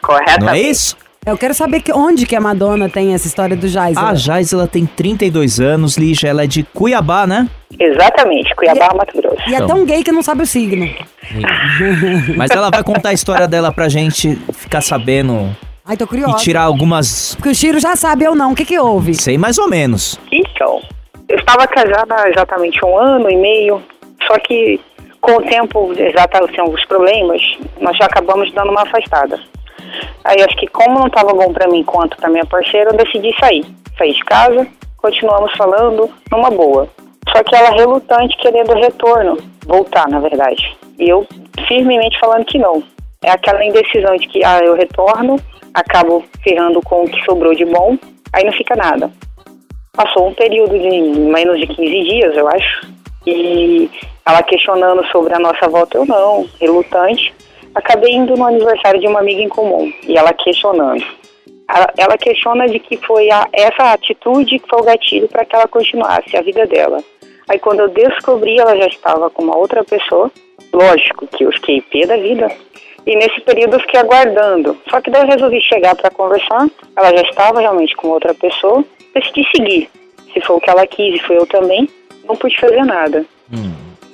Corretamente. 0.00 0.40
Não 0.40 0.52
é 0.52 0.60
isso? 0.60 0.96
Eu 1.24 1.38
quero 1.38 1.54
saber 1.54 1.80
que, 1.80 1.92
onde 1.92 2.26
que 2.26 2.34
a 2.34 2.40
Madonna 2.40 2.88
tem 2.88 3.14
essa 3.14 3.28
história 3.28 3.56
do 3.56 3.68
Jaisila. 3.68 4.08
A 4.10 4.14
Jaisila 4.16 4.66
tem 4.66 4.84
32 4.84 5.60
anos, 5.60 5.96
Lígia, 5.96 6.28
ela 6.30 6.42
é 6.42 6.46
de 6.48 6.64
Cuiabá, 6.64 7.28
né? 7.28 7.48
Exatamente, 7.78 8.52
Cuiabá, 8.56 8.88
E- 8.92 8.96
Mato 8.96 9.16
Grosso. 9.16 9.48
E 9.48 9.54
é 9.54 9.64
tão 9.64 9.84
gay 9.84 10.02
que 10.02 10.10
não 10.10 10.22
sabe 10.22 10.42
o 10.42 10.46
signo. 10.46 10.88
Mas 12.36 12.50
ela 12.50 12.70
vai 12.70 12.82
contar 12.82 13.10
a 13.10 13.12
história 13.12 13.46
dela 13.46 13.70
pra 13.72 13.88
gente 13.88 14.34
ficar 14.52 14.80
sabendo 14.80 15.56
Ai, 15.84 15.96
tô 15.96 16.04
e 16.04 16.08
curiosa. 16.08 16.38
tirar 16.38 16.62
algumas. 16.62 17.36
Porque 17.36 17.50
o 17.50 17.54
Chiro 17.54 17.78
já 17.78 17.94
sabe 17.94 18.26
ou 18.26 18.34
não. 18.34 18.50
O 18.50 18.54
que 18.56 18.64
que 18.64 18.76
houve? 18.78 19.14
Sei 19.14 19.38
mais 19.38 19.58
ou 19.58 19.68
menos. 19.68 20.18
Então, 20.32 20.82
eu 21.28 21.38
estava 21.38 21.68
casada 21.68 22.16
há 22.18 22.28
exatamente 22.30 22.84
um 22.84 22.98
ano 22.98 23.30
e 23.30 23.36
meio, 23.36 23.80
só 24.26 24.36
que 24.40 24.80
com 25.20 25.36
o 25.36 25.42
tempo, 25.42 25.92
exatamente 25.96 26.50
assim, 26.50 26.60
alguns 26.62 26.84
problemas, 26.86 27.40
nós 27.80 27.96
já 27.96 28.06
acabamos 28.06 28.52
dando 28.52 28.70
uma 28.70 28.82
afastada. 28.82 29.38
Aí 30.24 30.42
acho 30.42 30.56
que 30.56 30.66
como 30.68 30.98
não 30.98 31.06
estava 31.06 31.32
bom 31.32 31.52
para 31.52 31.68
mim 31.68 31.82
quanto 31.84 32.16
para 32.16 32.30
minha 32.30 32.46
parceira, 32.46 32.90
eu 32.90 32.96
decidi 32.96 33.34
sair. 33.38 33.64
Saí 33.98 34.12
de 34.12 34.24
casa, 34.24 34.66
continuamos 34.96 35.52
falando 35.56 36.10
numa 36.30 36.50
boa. 36.50 36.88
Só 37.30 37.42
que 37.42 37.54
ela 37.54 37.70
relutante 37.70 38.36
querendo 38.38 38.74
retorno, 38.74 39.38
voltar 39.66 40.08
na 40.08 40.20
verdade. 40.20 40.76
E 40.98 41.08
eu 41.08 41.26
firmemente 41.66 42.18
falando 42.18 42.44
que 42.44 42.58
não. 42.58 42.82
É 43.22 43.30
aquela 43.30 43.64
indecisão 43.64 44.16
de 44.16 44.26
que, 44.26 44.44
ah, 44.44 44.60
eu 44.64 44.74
retorno, 44.74 45.36
acabo 45.72 46.24
ferrando 46.42 46.80
com 46.82 47.04
o 47.04 47.08
que 47.08 47.24
sobrou 47.24 47.54
de 47.54 47.64
bom, 47.64 47.96
aí 48.32 48.44
não 48.44 48.52
fica 48.52 48.74
nada. 48.74 49.10
Passou 49.92 50.28
um 50.28 50.34
período 50.34 50.76
de 50.78 51.20
menos 51.20 51.60
de 51.60 51.66
15 51.66 52.02
dias, 52.02 52.36
eu 52.36 52.48
acho, 52.48 52.88
e 53.26 53.90
ela 54.26 54.42
questionando 54.42 55.04
sobre 55.08 55.34
a 55.34 55.38
nossa 55.38 55.68
volta, 55.68 55.98
eu 55.98 56.06
não, 56.06 56.48
relutante. 56.60 57.32
Acabei 57.74 58.12
indo 58.12 58.36
no 58.36 58.46
aniversário 58.46 59.00
de 59.00 59.06
uma 59.06 59.20
amiga 59.20 59.40
em 59.42 59.48
comum, 59.48 59.92
e 60.06 60.16
ela 60.16 60.32
questionando. 60.32 61.04
Ela- 61.96 62.18
questiona 62.18 62.68
de 62.68 62.78
que 62.78 62.96
foi 62.98 63.30
a- 63.30 63.48
essa 63.52 63.92
atitude 63.92 64.58
que 64.58 64.68
foi 64.68 64.80
o 64.80 64.84
gatilho 64.84 65.28
para 65.28 65.44
que 65.44 65.56
ela 65.56 65.66
continuasse 65.66 66.36
a 66.36 66.42
vida 66.42 66.66
dela. 66.66 67.02
Aí 67.48 67.58
quando 67.58 67.80
eu 67.80 67.88
descobri, 67.88 68.58
ela 68.58 68.76
já 68.76 68.86
estava 68.86 69.30
com 69.30 69.42
uma 69.42 69.56
outra 69.56 69.82
pessoa. 69.82 70.30
Lógico 70.72 71.26
que 71.26 71.44
eu 71.44 71.52
fiquei 71.52 71.80
pé 71.80 72.06
da 72.06 72.16
vida. 72.16 72.48
E 73.06 73.16
nesse 73.16 73.40
período 73.40 73.74
eu 73.76 73.80
fiquei 73.80 74.00
aguardando. 74.00 74.76
Só 74.88 75.00
que 75.00 75.10
daí 75.10 75.22
eu 75.22 75.28
resolvi 75.28 75.60
chegar 75.62 75.94
para 75.96 76.10
conversar. 76.10 76.68
Ela 76.96 77.10
já 77.16 77.22
estava 77.22 77.60
realmente 77.60 77.96
com 77.96 78.08
outra 78.08 78.32
pessoa. 78.34 78.84
Decidi 79.14 79.44
seguir. 79.54 79.90
Se 80.32 80.40
foi 80.42 80.56
o 80.56 80.60
que 80.60 80.70
ela 80.70 80.86
quis 80.86 81.14
e 81.16 81.24
foi 81.24 81.36
eu 81.36 81.46
também, 81.46 81.88
não 82.24 82.36
pude 82.36 82.58
fazer 82.60 82.84
nada. 82.84 83.24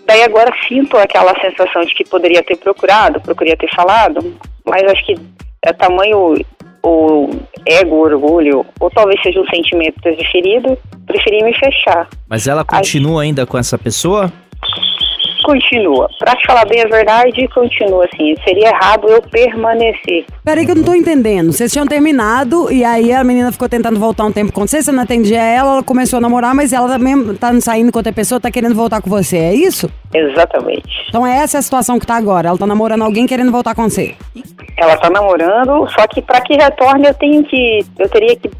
Daí 0.08 0.22
agora 0.22 0.50
sinto 0.66 0.96
aquela 0.96 1.38
sensação 1.38 1.82
de 1.82 1.94
que 1.94 2.02
poderia 2.02 2.42
ter 2.42 2.56
procurado, 2.56 3.20
poderia 3.20 3.54
ter 3.58 3.68
falado, 3.76 4.34
mas 4.64 4.82
acho 4.84 5.04
que 5.04 5.14
é 5.62 5.70
tamanho 5.70 6.34
o 6.82 7.28
ego, 7.66 7.96
orgulho, 7.96 8.64
ou 8.80 8.90
talvez 8.90 9.20
seja 9.20 9.38
um 9.38 9.46
sentimento 9.48 10.00
transferido, 10.00 10.78
preferi 11.06 11.44
me 11.44 11.54
fechar. 11.54 12.08
Mas 12.26 12.46
ela 12.46 12.64
continua 12.64 13.20
ainda 13.20 13.44
com 13.44 13.58
essa 13.58 13.76
pessoa? 13.76 14.32
Continua. 15.44 16.08
Pra 16.18 16.34
te 16.34 16.46
falar 16.46 16.66
bem 16.66 16.82
a 16.82 16.88
verdade, 16.88 17.48
continua 17.48 18.04
assim. 18.04 18.34
Seria 18.44 18.68
errado 18.68 19.08
eu 19.08 19.22
permanecer. 19.22 20.26
Peraí 20.44 20.64
que 20.64 20.72
eu 20.72 20.76
não 20.76 20.84
tô 20.84 20.94
entendendo. 20.94 21.52
Vocês 21.52 21.72
tinham 21.72 21.86
terminado 21.86 22.70
e 22.72 22.84
aí 22.84 23.12
a 23.12 23.24
menina 23.24 23.50
ficou 23.52 23.68
tentando 23.68 23.98
voltar 23.98 24.24
um 24.24 24.32
tempo 24.32 24.52
com 24.52 24.66
você, 24.66 24.82
você 24.82 24.92
não 24.92 25.02
atendia 25.02 25.40
ela, 25.40 25.72
ela 25.72 25.82
começou 25.82 26.18
a 26.18 26.20
namorar, 26.20 26.54
mas 26.54 26.72
ela 26.72 26.88
também 26.88 27.34
tá 27.36 27.58
saindo 27.60 27.92
com 27.92 27.98
outra 27.98 28.12
pessoa, 28.12 28.40
tá 28.40 28.50
querendo 28.50 28.74
voltar 28.74 29.00
com 29.00 29.08
você, 29.08 29.36
é 29.36 29.54
isso? 29.54 29.90
Exatamente. 30.12 31.06
Então 31.08 31.26
essa 31.26 31.56
é 31.56 31.60
a 31.60 31.62
situação 31.62 31.98
que 31.98 32.06
tá 32.06 32.16
agora. 32.16 32.48
Ela 32.48 32.58
tá 32.58 32.66
namorando 32.66 33.02
alguém 33.02 33.26
querendo 33.26 33.52
voltar 33.52 33.74
com 33.74 33.88
você. 33.88 34.14
Ela 34.76 34.96
tá 34.96 35.10
namorando, 35.10 35.88
só 35.90 36.06
que 36.06 36.22
pra 36.22 36.40
que 36.40 36.54
retorne 36.54 37.06
eu 37.06 37.14
tenho 37.14 37.42
que. 37.44 37.80
Eu 37.98 38.08
teria 38.08 38.36
que 38.36 38.50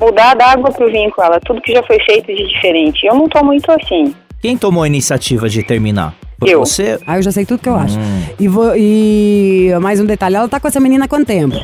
mudar 0.00 0.34
da 0.34 0.52
água 0.52 0.70
pro 0.70 0.90
vinho 0.90 1.10
com 1.10 1.22
ela. 1.22 1.40
Tudo 1.40 1.60
que 1.60 1.72
já 1.72 1.82
foi 1.82 1.98
feito 2.00 2.26
de 2.26 2.46
diferente. 2.46 3.06
Eu 3.06 3.14
não 3.14 3.28
tô 3.28 3.42
muito 3.44 3.70
assim. 3.72 4.14
Quem 4.40 4.56
tomou 4.56 4.82
a 4.82 4.86
iniciativa 4.86 5.48
de 5.48 5.62
terminar? 5.62 6.14
Foi 6.38 6.50
Eu. 6.50 6.60
você? 6.60 6.98
Aí 7.06 7.18
eu 7.18 7.22
já 7.22 7.32
sei 7.32 7.46
tudo 7.46 7.62
que 7.62 7.68
eu 7.68 7.76
acho. 7.76 7.98
E, 8.38 8.48
vou, 8.48 8.72
e 8.76 9.70
mais 9.80 10.00
um 10.00 10.04
detalhe, 10.04 10.36
ela 10.36 10.48
tá 10.48 10.60
com 10.60 10.68
essa 10.68 10.80
menina 10.80 11.06
há 11.06 11.08
quanto 11.08 11.26
tempo? 11.26 11.56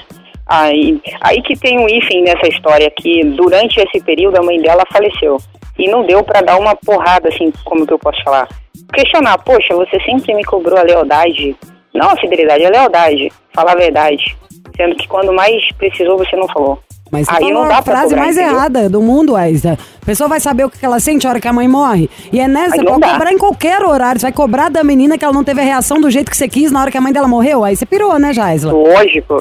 Aí, 0.47 1.01
aí 1.21 1.43
que 1.43 1.57
tem 1.57 1.79
um 1.79 1.89
hífen 1.89 2.23
nessa 2.25 2.49
história 2.49 2.91
que 2.97 3.25
durante 3.25 3.81
esse 3.81 4.03
período 4.05 4.39
a 4.39 4.43
mãe 4.43 4.61
dela 4.61 4.85
faleceu. 4.91 5.39
E 5.79 5.89
não 5.89 6.05
deu 6.05 6.23
pra 6.23 6.43
dar 6.43 6.59
uma 6.59 6.77
porrada, 6.77 7.29
assim, 7.29 7.53
como 7.65 7.87
que 7.87 7.93
eu 7.93 7.99
posso 7.99 8.23
falar. 8.23 8.49
Questionar, 8.93 9.39
poxa, 9.39 9.75
você 9.75 9.99
sempre 10.01 10.35
me 10.35 10.45
cobrou 10.45 10.79
a 10.79 10.83
lealdade. 10.83 11.57
Não 11.95 12.11
a 12.11 12.17
fidelidade, 12.17 12.65
a 12.65 12.71
lealdade. 12.71 13.33
Falar 13.55 13.73
a 13.73 13.77
verdade. 13.77 14.37
Sendo 14.77 14.97
que 14.97 15.09
quando 15.09 15.33
mais 15.33 15.67
precisou, 15.79 16.19
você 16.19 16.37
não 16.37 16.49
falou. 16.49 16.79
Mas 17.13 17.27
você 17.27 17.33
aí 17.35 17.41
falou 17.43 17.63
não 17.63 17.69
dá 17.69 17.79
a 17.79 17.83
frase 17.83 18.17
mais 18.17 18.35
entendeu? 18.37 18.55
errada 18.57 18.89
do 18.89 19.03
mundo, 19.03 19.37
Aisa. 19.37 19.79
A 20.03 20.07
pessoa 20.07 20.29
vai 20.29 20.41
saber 20.41 20.65
o 20.65 20.71
que 20.71 20.83
ela 20.85 20.99
sente 20.99 21.27
a 21.27 21.31
hora 21.31 21.39
que 21.39 21.47
a 21.47 21.53
mãe 21.53 21.69
morre. 21.69 22.09
E 22.33 22.41
é 22.41 22.49
nessa, 22.49 22.77
Aí 22.77 22.85
pode 22.85 23.01
dá. 23.01 23.13
cobrar 23.13 23.31
em 23.33 23.37
qualquer 23.39 23.83
horário. 23.83 24.19
Você 24.19 24.27
vai 24.27 24.33
cobrar 24.33 24.71
da 24.71 24.83
menina 24.83 25.19
que 25.19 25.25
ela 25.25 25.35
não 25.35 25.45
teve 25.45 25.61
a 25.61 25.65
reação 25.65 26.01
do 26.01 26.11
jeito 26.11 26.31
que 26.31 26.37
você 26.37 26.49
quis 26.49 26.73
na 26.73 26.81
hora 26.81 26.91
que 26.91 26.97
a 26.97 27.01
mãe 27.03 27.13
dela 27.13 27.29
morreu. 27.29 27.63
Aí 27.63 27.77
você 27.77 27.85
pirou, 27.85 28.19
né, 28.19 28.33
Jaisla? 28.33 28.73
Lógico. 28.73 29.37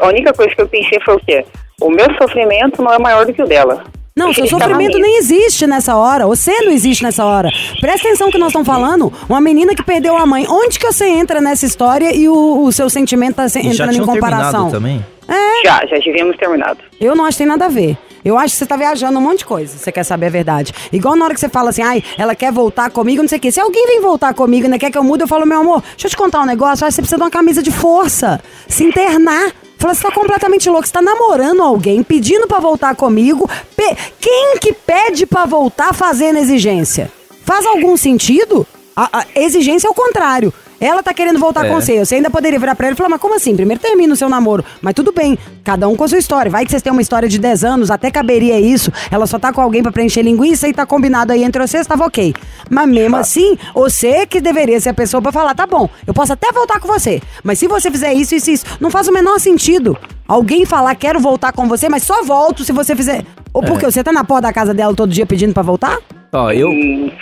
A 0.00 0.08
única 0.08 0.32
coisa 0.32 0.54
que 0.54 0.62
eu 0.62 0.66
pensei 0.68 0.98
foi 1.04 1.14
o 1.16 1.20
quê? 1.20 1.44
O 1.82 1.90
meu 1.90 2.06
sofrimento 2.20 2.82
não 2.82 2.92
é 2.94 2.98
maior 2.98 3.26
do 3.26 3.34
que 3.34 3.42
o 3.42 3.46
dela. 3.46 3.84
Não, 4.16 4.32
seu 4.32 4.44
na 4.44 4.50
sofrimento 4.50 4.98
nem 4.98 5.16
existe 5.18 5.66
nessa 5.66 5.96
hora. 5.96 6.26
Você 6.26 6.52
não 6.62 6.72
existe 6.72 7.02
nessa 7.02 7.24
hora. 7.24 7.48
Presta 7.80 8.08
atenção 8.08 8.30
que 8.30 8.36
nós 8.38 8.48
estamos 8.48 8.66
falando. 8.66 9.12
Uma 9.28 9.40
menina 9.40 9.74
que 9.74 9.82
perdeu 9.82 10.16
a 10.16 10.26
mãe. 10.26 10.46
Onde 10.48 10.78
que 10.78 10.86
você 10.86 11.06
entra 11.06 11.40
nessa 11.40 11.64
história 11.66 12.14
e 12.14 12.28
o, 12.28 12.64
o 12.64 12.72
seu 12.72 12.90
sentimento 12.90 13.36
tá 13.36 13.48
se- 13.48 13.60
E 13.60 13.72
já 13.72 13.84
entrando 13.84 14.02
em 14.02 14.06
comparação? 14.06 14.70
terminado 14.70 15.04
também? 15.26 15.62
Já, 15.64 15.86
já 15.86 15.98
devíamos 15.98 16.36
terminado. 16.36 16.78
Eu 17.00 17.14
não 17.14 17.24
acho 17.24 17.36
que 17.36 17.44
tem 17.44 17.46
nada 17.46 17.66
a 17.66 17.68
ver. 17.68 17.96
Eu 18.24 18.38
acho 18.38 18.52
que 18.54 18.58
você 18.58 18.66
tá 18.66 18.76
viajando 18.76 19.18
um 19.18 19.22
monte 19.22 19.38
de 19.38 19.46
coisa. 19.46 19.76
Você 19.76 19.90
quer 19.90 20.04
saber 20.04 20.26
a 20.26 20.30
verdade. 20.30 20.72
Igual 20.92 21.16
na 21.16 21.24
hora 21.24 21.34
que 21.34 21.40
você 21.40 21.48
fala 21.48 21.70
assim, 21.70 21.82
ai, 21.82 22.04
ela 22.16 22.34
quer 22.36 22.52
voltar 22.52 22.88
comigo, 22.90 23.20
não 23.20 23.28
sei 23.28 23.38
o 23.38 23.40
quê. 23.40 23.50
Se 23.50 23.60
alguém 23.60 23.84
vem 23.86 24.00
voltar 24.00 24.32
comigo 24.32 24.64
e 24.64 24.66
ainda 24.66 24.78
quer 24.78 24.90
que 24.92 24.98
eu 24.98 25.02
mude, 25.02 25.24
eu 25.24 25.28
falo, 25.28 25.44
meu 25.44 25.60
amor, 25.60 25.82
deixa 25.90 26.06
eu 26.06 26.10
te 26.10 26.16
contar 26.16 26.40
um 26.40 26.46
negócio. 26.46 26.86
Acho 26.86 26.94
que 26.94 26.94
você 26.94 27.02
precisa 27.02 27.16
de 27.16 27.22
uma 27.24 27.30
camisa 27.30 27.60
de 27.62 27.72
força. 27.72 28.40
Se 28.68 28.84
internar. 28.84 29.50
Fala, 29.76 29.92
você 29.94 30.02
tá 30.02 30.12
completamente 30.12 30.70
louco. 30.70 30.86
Você 30.86 30.92
tá 30.92 31.02
namorando 31.02 31.60
alguém, 31.62 32.04
pedindo 32.04 32.46
pra 32.46 32.60
voltar 32.60 32.94
comigo. 32.94 33.50
Pe- 33.74 33.96
Quem 34.20 34.56
que 34.60 34.72
pede 34.72 35.26
pra 35.26 35.44
voltar 35.44 35.92
fazendo 35.92 36.38
exigência? 36.38 37.10
Faz 37.44 37.66
algum 37.66 37.96
sentido? 37.96 38.64
A, 38.94 39.18
a 39.20 39.24
exigência 39.34 39.88
é 39.88 39.90
o 39.90 39.94
contrário. 39.94 40.54
Ela 40.84 41.00
tá 41.00 41.14
querendo 41.14 41.38
voltar 41.38 41.64
É. 41.64 41.68
com 41.68 41.80
você. 41.80 42.04
Você 42.04 42.16
ainda 42.16 42.28
poderia 42.28 42.58
virar 42.58 42.74
pra 42.74 42.88
ele 42.88 42.94
e 42.94 42.96
falar, 42.96 43.08
mas 43.08 43.20
como 43.20 43.36
assim? 43.36 43.54
Primeiro 43.54 43.80
termina 43.80 44.12
o 44.12 44.16
seu 44.16 44.28
namoro. 44.28 44.64
Mas 44.80 44.94
tudo 44.94 45.12
bem, 45.12 45.38
cada 45.62 45.86
um 45.86 45.94
com 45.94 46.02
a 46.02 46.08
sua 46.08 46.18
história. 46.18 46.50
Vai 46.50 46.64
que 46.64 46.72
vocês 46.72 46.82
têm 46.82 46.92
uma 46.92 47.00
história 47.00 47.28
de 47.28 47.38
10 47.38 47.62
anos, 47.62 47.88
até 47.88 48.10
caberia 48.10 48.58
isso. 48.58 48.90
Ela 49.08 49.26
só 49.28 49.38
tá 49.38 49.52
com 49.52 49.60
alguém 49.60 49.80
pra 49.80 49.92
preencher 49.92 50.22
linguiça 50.22 50.66
e 50.66 50.72
tá 50.74 50.84
combinado 50.84 51.32
aí 51.32 51.44
entre 51.44 51.64
vocês, 51.64 51.86
tava 51.86 52.04
ok. 52.04 52.34
Mas 52.68 52.88
mesmo 52.88 53.16
assim, 53.16 53.56
você 53.72 54.26
que 54.26 54.40
deveria 54.40 54.80
ser 54.80 54.88
a 54.88 54.94
pessoa 54.94 55.22
pra 55.22 55.30
falar, 55.30 55.54
tá 55.54 55.66
bom, 55.68 55.88
eu 56.04 56.12
posso 56.12 56.32
até 56.32 56.50
voltar 56.50 56.80
com 56.80 56.88
você. 56.88 57.22
Mas 57.44 57.60
se 57.60 57.68
você 57.68 57.88
fizer 57.88 58.12
isso, 58.14 58.34
isso, 58.34 58.50
isso, 58.50 58.64
não 58.80 58.90
faz 58.90 59.06
o 59.06 59.12
menor 59.12 59.38
sentido. 59.38 59.96
Alguém 60.26 60.66
falar, 60.66 60.94
quero 60.96 61.20
voltar 61.20 61.52
com 61.52 61.68
você, 61.68 61.88
mas 61.88 62.02
só 62.02 62.24
volto 62.24 62.64
se 62.64 62.72
você 62.72 62.96
fizer. 62.96 63.24
Ou 63.52 63.62
por 63.62 63.78
quê? 63.78 63.84
Você 63.86 64.02
tá 64.02 64.12
na 64.12 64.24
porta 64.24 64.48
da 64.48 64.52
casa 64.52 64.74
dela 64.74 64.94
todo 64.94 65.12
dia 65.12 65.26
pedindo 65.26 65.52
pra 65.52 65.62
voltar? 65.62 65.98
Ó, 66.34 66.50
eu, 66.50 66.70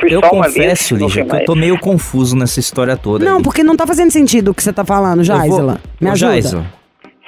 eu 0.09 0.21
confesso, 0.23 0.95
Lígia, 0.95 1.25
que 1.25 1.35
eu 1.35 1.45
tô 1.45 1.57
meio 1.57 1.76
confuso 1.81 2.37
nessa 2.37 2.61
história 2.61 2.97
toda. 2.97 3.25
Não, 3.25 3.38
aí. 3.38 3.43
porque 3.43 3.64
não 3.64 3.76
tá 3.76 3.85
fazendo 3.85 4.12
sentido 4.12 4.52
o 4.52 4.55
que 4.55 4.62
você 4.62 4.73
tá 4.73 4.85
falando, 4.85 5.17
vou- 5.17 5.25
Jaisla. 5.25 5.81
Me 6.00 6.11
ajuda. 6.11 6.33
Jaisla, 6.33 6.67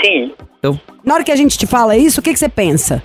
Sim. 0.00 0.32
eu 0.62 0.78
Na 1.04 1.14
hora 1.14 1.24
que 1.24 1.32
a 1.32 1.36
gente 1.36 1.58
te 1.58 1.66
fala 1.66 1.96
isso, 1.96 2.20
o 2.20 2.22
que, 2.22 2.32
que 2.32 2.38
você 2.38 2.48
pensa? 2.48 3.02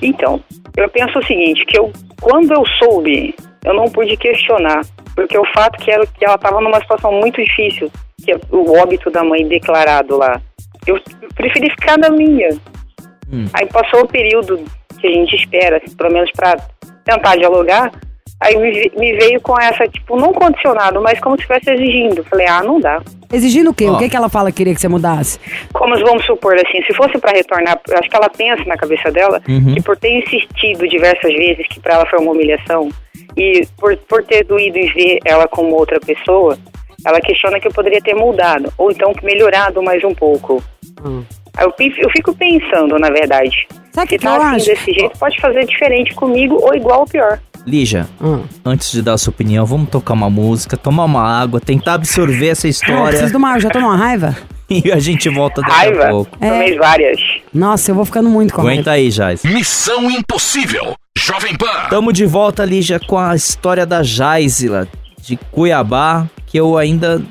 Então, 0.00 0.42
eu 0.74 0.88
penso 0.88 1.18
o 1.18 1.24
seguinte, 1.26 1.66
que 1.66 1.78
eu, 1.78 1.92
quando 2.20 2.50
eu 2.54 2.64
soube, 2.78 3.34
eu 3.62 3.74
não 3.74 3.84
pude 3.86 4.16
questionar, 4.16 4.80
porque 5.14 5.36
o 5.36 5.44
fato 5.52 5.78
que, 5.84 5.90
era, 5.90 6.06
que 6.06 6.24
ela 6.24 6.36
estava 6.36 6.62
numa 6.62 6.80
situação 6.80 7.12
muito 7.12 7.44
difícil, 7.44 7.90
que 8.24 8.32
é 8.32 8.40
o 8.50 8.72
óbito 8.78 9.10
da 9.10 9.22
mãe 9.22 9.46
declarado 9.46 10.16
lá, 10.16 10.40
eu 10.86 10.98
preferi 11.34 11.68
ficar 11.70 11.98
na 11.98 12.08
minha. 12.08 12.48
Hum. 13.30 13.44
Aí 13.52 13.66
passou 13.66 14.00
o 14.00 14.08
período 14.08 14.64
que 14.98 15.06
a 15.06 15.10
gente 15.10 15.36
espera, 15.36 15.78
pelo 15.98 16.10
menos 16.10 16.30
para 16.32 16.56
tentar 17.04 17.36
dialogar, 17.36 17.92
aí 18.44 18.56
me, 18.56 18.92
me 18.96 19.12
veio 19.18 19.40
com 19.40 19.58
essa, 19.60 19.86
tipo, 19.88 20.16
não 20.16 20.32
condicionado, 20.32 21.00
mas 21.02 21.18
como 21.20 21.36
se 21.36 21.42
estivesse 21.42 21.70
exigindo. 21.70 22.22
Falei, 22.24 22.46
ah, 22.46 22.62
não 22.62 22.78
dá. 22.80 23.00
Exigindo 23.32 23.70
o 23.70 23.74
quê? 23.74 23.86
Ó. 23.88 23.94
O 23.94 23.98
que, 23.98 24.08
que 24.08 24.16
ela 24.16 24.28
fala 24.28 24.50
que 24.52 24.58
queria 24.58 24.74
que 24.74 24.80
você 24.80 24.88
mudasse? 24.88 25.40
Como 25.72 25.98
vamos 25.98 26.24
supor 26.24 26.54
assim, 26.54 26.82
se 26.86 26.94
fosse 26.94 27.18
para 27.18 27.32
retornar, 27.32 27.80
acho 27.98 28.08
que 28.08 28.16
ela 28.16 28.28
pensa 28.28 28.62
na 28.66 28.76
cabeça 28.76 29.10
dela 29.10 29.40
Uhum. 29.48 29.74
que 29.74 29.82
por 29.82 29.96
ter 29.96 30.10
insistido 30.18 30.86
diversas 30.88 31.32
vezes 31.34 31.66
que 31.68 31.80
para 31.80 31.94
ela 31.94 32.06
foi 32.06 32.18
uma 32.20 32.32
humilhação 32.32 32.88
e 33.36 33.66
por, 33.78 33.96
por 34.08 34.22
ter 34.24 34.44
doído 34.44 34.78
em 34.78 34.92
ver 34.92 35.18
ela 35.24 35.48
como 35.48 35.74
outra 35.74 35.98
pessoa, 35.98 36.56
ela 37.04 37.20
questiona 37.20 37.58
que 37.58 37.66
eu 37.66 37.72
poderia 37.72 38.00
ter 38.00 38.14
mudado 38.14 38.72
ou 38.78 38.90
então 38.90 39.12
melhorado 39.22 39.82
mais 39.82 40.04
um 40.04 40.14
pouco. 40.14 40.62
Hum. 41.04 41.24
Aí 41.56 41.64
eu, 41.64 41.72
eu 41.98 42.10
fico 42.10 42.34
pensando, 42.36 42.98
na 42.98 43.08
verdade, 43.10 43.66
Sabe 43.92 44.06
o 44.06 44.08
que, 44.08 44.14
se 44.14 44.18
que 44.18 44.24
tá 44.24 44.36
eu 44.36 44.42
assim 44.42 44.56
acho? 44.56 44.66
desse 44.66 44.92
jeito, 44.92 45.18
pode 45.18 45.40
fazer 45.40 45.64
diferente 45.66 46.14
comigo 46.14 46.58
ou 46.60 46.74
igual 46.74 47.00
ou 47.00 47.06
pior. 47.06 47.38
Lígia, 47.66 48.06
Hum. 48.20 48.42
antes 48.64 48.92
de 48.92 49.00
dar 49.00 49.14
a 49.14 49.18
sua 49.18 49.30
opinião, 49.30 49.64
vamos 49.64 49.88
tocar 49.88 50.12
uma 50.14 50.28
música, 50.28 50.76
tomar 50.76 51.04
uma 51.04 51.22
água, 51.22 51.60
tentar 51.60 51.94
absorver 51.94 52.48
essa 52.48 52.66
Ah, 52.66 52.70
história 52.70 53.06
preciso 53.08 53.32
do 53.32 53.40
mar, 53.40 53.58
já 53.60 53.70
tô 53.70 53.80
numa 53.80 53.96
raiva? 53.96 54.36
e 54.68 54.92
a 54.92 54.98
gente 54.98 55.28
volta 55.30 55.60
daqui 55.62 55.72
a 55.72 55.76
Raiva, 55.76 56.08
pouco. 56.10 56.36
É. 56.40 56.50
tomei 56.50 56.78
várias. 56.78 57.18
Nossa, 57.54 57.90
eu 57.90 57.94
vou 57.94 58.04
ficando 58.04 58.28
muito 58.28 58.52
com 58.52 58.60
Aguenta 58.60 58.90
raiva. 58.90 59.04
aí, 59.06 59.10
Jais. 59.10 59.42
Missão 59.44 60.10
Impossível. 60.10 60.94
Jovem 61.16 61.56
Pan. 61.56 61.88
Tamo 61.88 62.12
de 62.12 62.26
volta, 62.26 62.64
Lígia, 62.64 63.00
com 63.00 63.18
a 63.18 63.34
história 63.34 63.86
da 63.86 64.02
Jaisila, 64.02 64.86
de 65.22 65.36
Cuiabá, 65.50 66.26
que 66.46 66.58
eu 66.58 66.76
ainda 66.76 67.22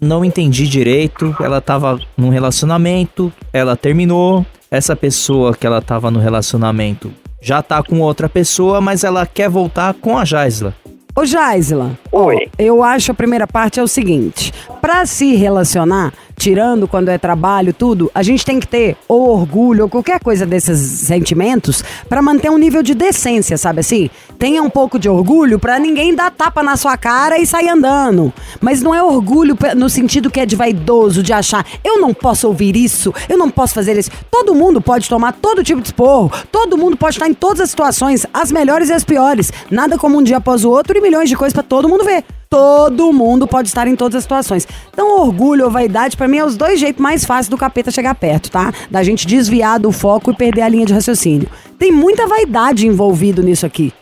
não 0.00 0.22
entendi 0.24 0.66
direito. 0.68 1.34
Ela 1.40 1.60
tava 1.60 1.98
num 2.16 2.28
relacionamento, 2.28 3.32
ela 3.52 3.74
terminou. 3.76 4.44
Essa 4.70 4.94
pessoa 4.94 5.54
que 5.54 5.66
ela 5.66 5.80
tava 5.80 6.10
no 6.10 6.18
relacionamento 6.18 7.10
já 7.40 7.62
tá 7.62 7.82
com 7.82 8.00
outra 8.00 8.28
pessoa, 8.28 8.80
mas 8.80 9.04
ela 9.04 9.26
quer 9.26 9.48
voltar 9.48 9.94
com 9.94 10.16
a 10.18 10.24
Jaisla. 10.24 10.74
Ô, 11.16 11.24
Jaisla, 11.24 11.98
Ó, 12.12 12.26
Oi. 12.26 12.48
eu 12.58 12.82
acho 12.82 13.10
a 13.10 13.14
primeira 13.14 13.46
parte 13.46 13.80
é 13.80 13.82
o 13.82 13.88
seguinte: 13.88 14.52
pra 14.80 15.04
se 15.04 15.34
relacionar, 15.34 16.12
tirando 16.38 16.88
quando 16.88 17.08
é 17.08 17.18
trabalho, 17.18 17.74
tudo, 17.74 18.10
a 18.14 18.22
gente 18.22 18.46
tem 18.46 18.60
que 18.60 18.66
ter 18.66 18.96
ou 19.06 19.28
orgulho 19.28 19.84
ou 19.84 19.88
qualquer 19.90 20.20
coisa 20.20 20.46
desses 20.46 20.78
sentimentos 21.00 21.84
pra 22.08 22.22
manter 22.22 22.50
um 22.50 22.56
nível 22.56 22.82
de 22.82 22.94
decência, 22.94 23.58
sabe 23.58 23.80
assim? 23.80 24.08
Tenha 24.38 24.62
um 24.62 24.70
pouco 24.70 24.98
de 24.98 25.08
orgulho 25.08 25.58
pra 25.58 25.78
ninguém 25.78 26.14
dar 26.14 26.30
tapa 26.30 26.62
na 26.62 26.76
sua 26.76 26.96
cara 26.96 27.38
e 27.38 27.46
sair 27.46 27.68
andando. 27.68 28.32
Mas 28.60 28.80
não 28.80 28.94
é 28.94 29.02
orgulho 29.02 29.58
no 29.76 29.90
sentido 29.90 30.30
que 30.30 30.40
é 30.40 30.46
de 30.46 30.54
vaidoso, 30.54 31.22
de 31.22 31.32
achar, 31.32 31.66
eu 31.84 32.00
não 32.00 32.14
posso 32.14 32.46
ouvir 32.46 32.76
isso, 32.76 33.12
eu 33.28 33.36
não 33.36 33.50
posso 33.50 33.74
fazer 33.74 33.98
isso. 33.98 34.10
Todo 34.30 34.54
mundo 34.54 34.80
pode 34.80 35.08
tomar 35.08 35.32
todo 35.32 35.64
tipo 35.64 35.80
de 35.80 35.88
esporro, 35.88 36.30
todo 36.52 36.78
mundo 36.78 36.96
pode 36.96 37.16
estar 37.16 37.28
em 37.28 37.34
todas 37.34 37.60
as 37.60 37.70
situações, 37.70 38.24
as 38.32 38.52
melhores 38.52 38.88
e 38.88 38.92
as 38.92 39.04
piores. 39.04 39.52
Nada 39.70 39.98
como 39.98 40.18
um 40.18 40.22
dia 40.22 40.36
após 40.36 40.64
o 40.64 40.70
outro 40.70 40.96
e 40.96 41.00
milhões 41.00 41.28
de 41.28 41.36
coisas 41.36 41.52
pra 41.52 41.62
todo 41.62 41.88
mundo 41.88 42.04
ver. 42.04 42.24
Todo 42.50 43.12
mundo 43.12 43.46
pode 43.46 43.68
estar 43.68 43.86
em 43.86 43.94
todas 43.94 44.16
as 44.16 44.22
situações. 44.22 44.66
Então, 44.90 45.20
orgulho 45.20 45.66
ou 45.66 45.70
vaidade, 45.70 46.16
pra 46.16 46.26
mim, 46.26 46.38
é 46.38 46.44
os 46.44 46.56
dois 46.56 46.80
jeitos 46.80 47.02
mais 47.02 47.24
fáceis 47.24 47.48
do 47.48 47.58
capeta 47.58 47.90
chegar 47.90 48.14
perto, 48.14 48.50
tá? 48.50 48.72
Da 48.90 49.02
gente 49.02 49.26
desviar 49.26 49.78
do 49.78 49.92
foco 49.92 50.30
e 50.30 50.34
perder 50.34 50.62
a 50.62 50.68
linha 50.68 50.86
de 50.86 50.94
raciocínio. 50.94 51.48
Tem 51.78 51.92
muita 51.92 52.26
vaidade 52.26 52.86
envolvido 52.86 53.42
nisso 53.42 53.66
aqui. 53.66 53.92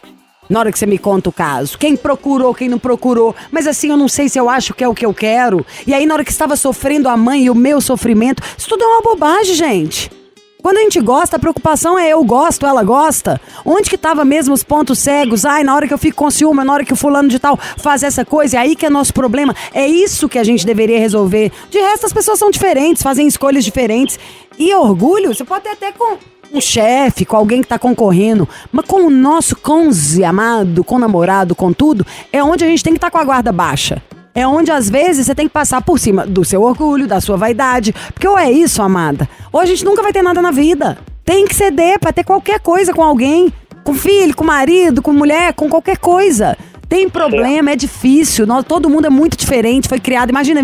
Na 0.49 0.61
hora 0.61 0.71
que 0.71 0.79
você 0.79 0.87
me 0.87 0.97
conta 0.97 1.29
o 1.29 1.33
caso. 1.33 1.76
Quem 1.76 1.97
procurou, 1.97 2.55
quem 2.55 2.69
não 2.69 2.79
procurou. 2.79 3.35
Mas 3.50 3.67
assim, 3.67 3.91
eu 3.91 3.97
não 3.97 4.07
sei 4.07 4.29
se 4.29 4.38
eu 4.38 4.49
acho 4.49 4.75
que 4.75 4.85
é 4.85 4.88
o 4.88 4.95
que 4.95 5.05
eu 5.05 5.12
quero. 5.12 5.67
E 5.85 5.93
aí, 5.93 6.07
na 6.07 6.15
hora 6.15 6.25
que 6.25 6.31
estava 6.31 6.55
sofrendo 6.55 7.09
a 7.09 7.17
mãe 7.17 7.47
e 7.47 7.50
o 7.50 7.55
meu 7.55 7.81
sofrimento. 7.81 8.41
Isso 8.57 8.69
tudo 8.69 8.85
é 8.85 8.87
uma 8.87 9.03
bobagem, 9.03 9.57
gente. 9.57 10.09
Quando 10.67 10.79
a 10.79 10.81
gente 10.81 11.01
gosta, 11.01 11.37
a 11.37 11.39
preocupação 11.39 11.97
é 11.97 12.09
eu 12.09 12.25
gosto, 12.25 12.67
ela 12.67 12.83
gosta. 12.83 13.41
Onde 13.65 13.89
que 13.89 13.97
tava 13.97 14.25
mesmo 14.25 14.53
os 14.53 14.65
pontos 14.65 14.99
cegos? 14.99 15.45
Ai, 15.45 15.63
na 15.63 15.73
hora 15.73 15.87
que 15.87 15.95
eu 15.95 15.99
fico 15.99 16.17
com 16.17 16.29
ciúme, 16.29 16.65
na 16.65 16.73
hora 16.73 16.85
que 16.85 16.93
o 16.93 16.97
fulano 16.97 17.29
de 17.29 17.39
tal 17.39 17.57
faz 17.77 18.03
essa 18.03 18.25
coisa, 18.25 18.57
é 18.57 18.59
aí 18.59 18.75
que 18.75 18.85
é 18.85 18.91
nosso 18.91 19.15
problema. 19.15 19.55
É 19.73 19.87
isso 19.87 20.29
que 20.29 20.41
a 20.41 20.43
gente 20.43 20.67
deveria 20.67 20.99
resolver. 20.99 21.53
De 21.71 21.79
resto, 21.79 22.07
as 22.07 22.13
pessoas 22.13 22.41
são 22.41 22.51
diferentes, 22.51 23.01
fazem 23.01 23.29
escolhas 23.29 23.65
diferentes. 23.65 24.19
E 24.59 24.75
orgulho, 24.75 25.33
você 25.33 25.45
pode 25.45 25.63
ter 25.63 25.71
até 25.71 25.93
com 25.93 26.19
um 26.53 26.61
chefe, 26.61 27.25
com 27.25 27.37
alguém 27.37 27.63
que 27.63 27.69
tá 27.69 27.79
concorrendo, 27.79 28.49
mas 28.73 28.87
com 28.87 29.07
o 29.07 29.11
nosso 29.11 29.55
cônjuge 29.55 30.25
amado, 30.25 30.83
com 30.83 30.97
o 30.97 30.99
namorado, 30.99 31.55
com 31.55 31.73
tudo, 31.73 32.05
é 32.33 32.43
onde 32.43 32.65
a 32.65 32.67
gente 32.67 32.83
tem 32.83 32.93
que 32.93 32.99
estar 32.99 33.13
com 33.13 33.19
a 33.19 33.25
guarda 33.25 33.53
baixa. 33.53 34.03
É 34.37 34.47
onde 34.47 34.71
às 34.71 34.90
vezes 34.90 35.26
você 35.26 35.35
tem 35.35 35.49
que 35.49 35.55
passar 35.55 35.81
por 35.81 35.99
cima 35.99 36.26
do 36.26 36.45
seu 36.45 36.61
orgulho, 36.61 37.07
da 37.07 37.23
sua 37.23 37.38
vaidade. 37.38 37.95
Porque 38.12 38.28
ou 38.28 38.38
é 38.38 38.52
isso, 38.52 38.83
amada, 38.83 39.26
ou 39.50 39.59
a 39.59 39.64
gente 39.64 39.83
nunca 39.83 40.02
vai 40.02 40.12
ter 40.12 40.21
nada 40.21 40.43
na 40.43 40.50
vida. 40.50 40.99
Tem 41.25 41.47
que 41.47 41.55
ceder 41.55 41.99
pra 41.99 42.12
ter 42.12 42.23
qualquer 42.23 42.61
coisa 42.61 42.93
com 42.93 43.02
alguém. 43.02 43.50
Com 43.83 43.95
filho, 43.95 44.37
com 44.37 44.45
marido, 44.45 45.00
com 45.00 45.11
mulher, 45.11 45.55
com 45.55 45.71
qualquer 45.71 45.97
coisa. 45.97 46.55
Tem 46.87 47.09
problema, 47.09 47.71
é 47.71 47.76
difícil. 47.76 48.47
Nós, 48.47 48.62
todo 48.62 48.90
mundo 48.90 49.07
é 49.07 49.11
muito 49.11 49.38
diferente, 49.38 49.88
foi 49.88 49.99
criado. 49.99 50.28
Imagina, 50.28 50.61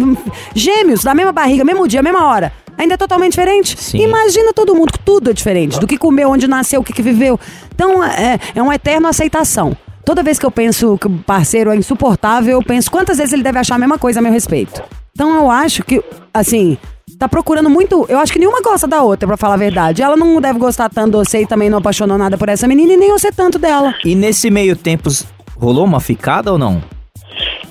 gêmeos, 0.55 1.03
da 1.03 1.15
mesma 1.15 1.33
barriga, 1.33 1.65
mesmo 1.65 1.89
dia, 1.89 2.03
mesma 2.03 2.27
hora. 2.27 2.53
Ainda 2.77 2.93
é 2.93 2.97
totalmente 2.99 3.33
diferente. 3.33 3.75
Sim. 3.81 4.03
Imagina 4.03 4.53
todo 4.53 4.75
mundo, 4.75 4.93
tudo 5.03 5.31
é 5.31 5.33
diferente. 5.33 5.81
Do 5.81 5.87
que 5.87 5.97
comeu, 5.97 6.29
onde 6.29 6.47
nasceu, 6.47 6.83
o 6.83 6.85
que, 6.85 6.93
que 6.93 7.01
viveu. 7.01 7.41
Então, 7.75 8.05
é, 8.05 8.39
é 8.55 8.61
uma 8.63 8.75
eterna 8.75 9.09
aceitação. 9.09 9.75
Toda 10.05 10.23
vez 10.23 10.39
que 10.39 10.45
eu 10.45 10.51
penso 10.51 10.99
que 10.99 11.07
o 11.07 11.19
parceiro 11.19 11.71
é 11.71 11.77
insuportável, 11.77 12.53
eu 12.53 12.63
penso 12.63 12.91
quantas 12.91 13.19
vezes 13.19 13.33
ele 13.33 13.43
deve 13.43 13.59
achar 13.59 13.77
a 13.77 13.79
mesma 13.79 13.99
coisa 13.99 14.19
a 14.19 14.23
meu 14.23 14.33
respeito. 14.33 14.83
Então 15.15 15.35
eu 15.37 15.51
acho 15.51 15.85
que, 15.85 16.03
assim, 16.35 16.77
tá 17.19 17.29
procurando 17.29 17.71
muito. 17.71 18.05
Eu 18.09 18.19
acho 18.19 18.33
que 18.33 18.39
nenhuma 18.39 18.61
gosta 18.61 18.89
da 18.89 19.03
outra, 19.03 19.29
pra 19.29 19.37
falar 19.37 19.55
a 19.55 19.59
verdade. 19.59 20.03
Ela 20.03 20.17
não 20.17 20.41
deve 20.41 20.59
gostar 20.59 20.89
tanto 20.89 21.13
de 21.13 21.17
você 21.19 21.43
e 21.43 21.47
também 21.47 21.71
não 21.71 21.79
apaixonou 21.79 22.19
nada 22.19 22.37
por 22.37 22.49
essa 22.49 22.67
menina 22.67 22.95
e 22.95 22.97
nem 22.97 23.11
você 23.11 23.31
tanto 23.31 23.59
dela. 23.59 23.95
E 24.05 24.15
nesse 24.17 24.51
meio 24.51 24.75
tempo, 24.75 25.09
rolou 25.57 25.85
uma 25.85 26.01
ficada 26.01 26.51
ou 26.51 26.59
não? 26.59 26.83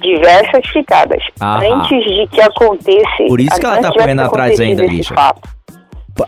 Diversas 0.02 0.66
ficadas. 0.72 1.22
Ah. 1.40 1.60
Antes 1.60 2.04
de 2.06 2.28
que 2.28 2.42
acontecesse. 2.42 3.28
Por 3.28 3.42
isso 3.42 3.60
que 3.60 3.66
ela 3.66 3.82
tá 3.82 3.92
correndo 3.92 4.22
atrás 4.22 4.60
ainda, 4.60 4.86
Lígia. 4.86 5.16
fato, 5.16 5.42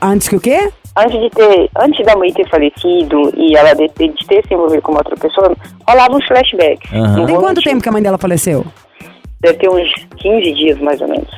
Antes 0.02 0.28
que 0.28 0.36
o 0.36 0.42
quê? 0.42 0.72
Antes 0.98 1.20
de 1.20 1.30
ter. 1.30 1.70
Antes 1.80 2.06
da 2.06 2.16
mãe 2.16 2.32
ter 2.34 2.48
falecido 2.50 3.32
e 3.36 3.56
ela 3.56 3.74
de, 3.74 3.88
de 3.88 4.28
ter 4.28 4.46
se 4.48 4.54
envolvido 4.54 4.82
com 4.82 4.92
uma 4.92 5.00
outra 5.00 5.16
pessoa, 5.16 5.56
rolava 5.88 6.16
uns 6.16 6.26
flashbacks. 6.26 6.92
Não 6.92 7.26
Tem 7.26 7.36
quanto 7.36 7.62
tempo 7.62 7.82
que 7.82 7.90
a 7.90 7.92
mãe 7.92 8.02
dela 8.02 8.18
faleceu? 8.18 8.66
Deve 9.42 9.58
ter 9.58 9.70
uns 9.70 9.92
15 10.18 10.54
dias, 10.54 10.80
mais 10.80 11.02
ou 11.02 11.08
menos. 11.08 11.30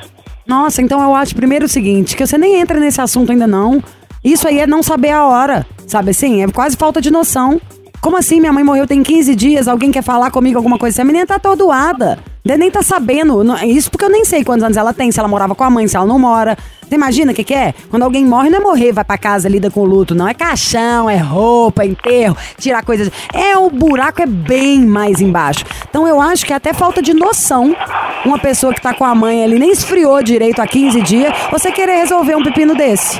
Nossa, 0.45 0.81
então 0.81 1.01
eu 1.01 1.15
acho 1.15 1.35
primeiro 1.35 1.65
o 1.65 1.69
seguinte, 1.69 2.15
que 2.15 2.25
você 2.25 2.37
nem 2.37 2.59
entra 2.59 2.79
nesse 2.79 3.01
assunto 3.01 3.31
ainda 3.31 3.47
não. 3.47 3.81
Isso 4.23 4.47
aí 4.47 4.59
é 4.59 4.67
não 4.67 4.83
saber 4.83 5.11
a 5.11 5.25
hora, 5.25 5.65
sabe 5.87 6.11
assim? 6.11 6.43
É 6.43 6.47
quase 6.47 6.75
falta 6.75 7.01
de 7.01 7.11
noção. 7.11 7.59
Como 8.01 8.17
assim? 8.17 8.39
Minha 8.39 8.53
mãe 8.53 8.63
morreu 8.63 8.85
tem 8.85 9.01
15 9.01 9.35
dias, 9.35 9.67
alguém 9.67 9.91
quer 9.91 10.03
falar 10.03 10.29
comigo 10.29 10.57
alguma 10.57 10.77
coisa? 10.77 11.01
A 11.01 11.05
menina 11.05 11.25
tá 11.25 11.35
atordoada. 11.35 12.19
Nem 12.43 12.69
tá 12.69 12.83
sabendo. 12.83 13.43
Não- 13.43 13.57
Isso 13.63 13.89
porque 13.89 14.05
eu 14.05 14.09
nem 14.09 14.23
sei 14.23 14.43
quantos 14.43 14.63
anos 14.63 14.77
ela 14.77 14.93
tem, 14.93 15.11
se 15.11 15.19
ela 15.19 15.27
morava 15.27 15.55
com 15.55 15.63
a 15.63 15.69
mãe, 15.69 15.87
se 15.87 15.97
ela 15.97 16.05
não 16.05 16.19
mora. 16.19 16.55
Você 16.87 16.93
imagina 16.93 17.31
o 17.31 17.35
que, 17.35 17.43
que 17.43 17.53
é? 17.55 17.73
Quando 17.89 18.03
alguém 18.03 18.23
morre, 18.23 18.51
não 18.51 18.59
é 18.59 18.61
morrer, 18.61 18.91
vai 18.91 19.03
pra 19.03 19.17
casa, 19.17 19.49
lida 19.49 19.71
com 19.71 19.79
o 19.79 19.85
luto, 19.85 20.13
não. 20.13 20.27
É 20.27 20.35
caixão, 20.35 21.09
é 21.09 21.17
roupa, 21.17 21.81
é 21.81 21.87
enterro, 21.87 22.37
tirar 22.59 22.83
coisas. 22.85 23.09
É, 23.33 23.57
o 23.57 23.71
buraco 23.71 24.21
é 24.21 24.27
bem 24.27 24.85
mais 24.85 25.19
embaixo. 25.19 25.65
Então 25.89 26.07
eu 26.07 26.21
acho 26.21 26.45
que 26.45 26.53
é 26.53 26.55
até 26.55 26.71
falta 26.73 27.01
de 27.01 27.15
noção. 27.15 27.75
Uma 28.23 28.37
pessoa 28.37 28.71
que 28.71 28.81
tá 28.81 28.93
com 28.93 29.03
a 29.03 29.15
mãe 29.15 29.43
ali, 29.43 29.57
nem 29.57 29.71
esfriou 29.71 30.21
direito 30.21 30.61
há 30.61 30.67
15 30.67 31.01
dias, 31.01 31.33
você 31.51 31.71
querer 31.71 31.95
resolver 31.95 32.35
um 32.35 32.43
pepino 32.43 32.75
desse. 32.75 33.19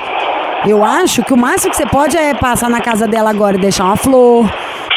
Eu 0.68 0.84
acho 0.84 1.24
que 1.24 1.34
o 1.34 1.38
máximo 1.38 1.72
que 1.72 1.78
você 1.78 1.86
pode 1.88 2.16
é 2.16 2.34
passar 2.36 2.70
na 2.70 2.82
casa 2.82 3.08
dela 3.08 3.32
agora 3.32 3.58
e 3.58 3.62
deixar 3.62 3.86
uma 3.86 3.96
flor. 3.98 4.48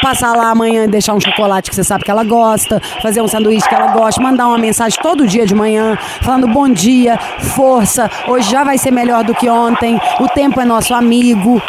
Passar 0.01 0.33
lá 0.35 0.49
amanhã 0.51 0.85
e 0.85 0.87
deixar 0.87 1.13
um 1.13 1.19
chocolate 1.19 1.69
que 1.69 1.75
você 1.75 1.83
sabe 1.83 2.03
que 2.05 2.11
ela 2.11 2.23
gosta. 2.23 2.81
Fazer 3.01 3.21
um 3.21 3.27
sanduíche 3.27 3.67
que 3.67 3.75
ela 3.75 3.87
gosta. 3.87 4.21
Mandar 4.21 4.47
uma 4.47 4.57
mensagem 4.57 4.97
todo 5.01 5.27
dia 5.27 5.45
de 5.45 5.53
manhã. 5.53 5.97
Falando 6.21 6.47
bom 6.47 6.69
dia, 6.69 7.17
força. 7.55 8.09
Hoje 8.27 8.49
já 8.49 8.63
vai 8.63 8.77
ser 8.77 8.91
melhor 8.91 9.23
do 9.23 9.35
que 9.35 9.49
ontem. 9.49 9.99
O 10.19 10.27
tempo 10.29 10.59
é 10.61 10.65
nosso 10.65 10.93
amigo. 10.93 11.61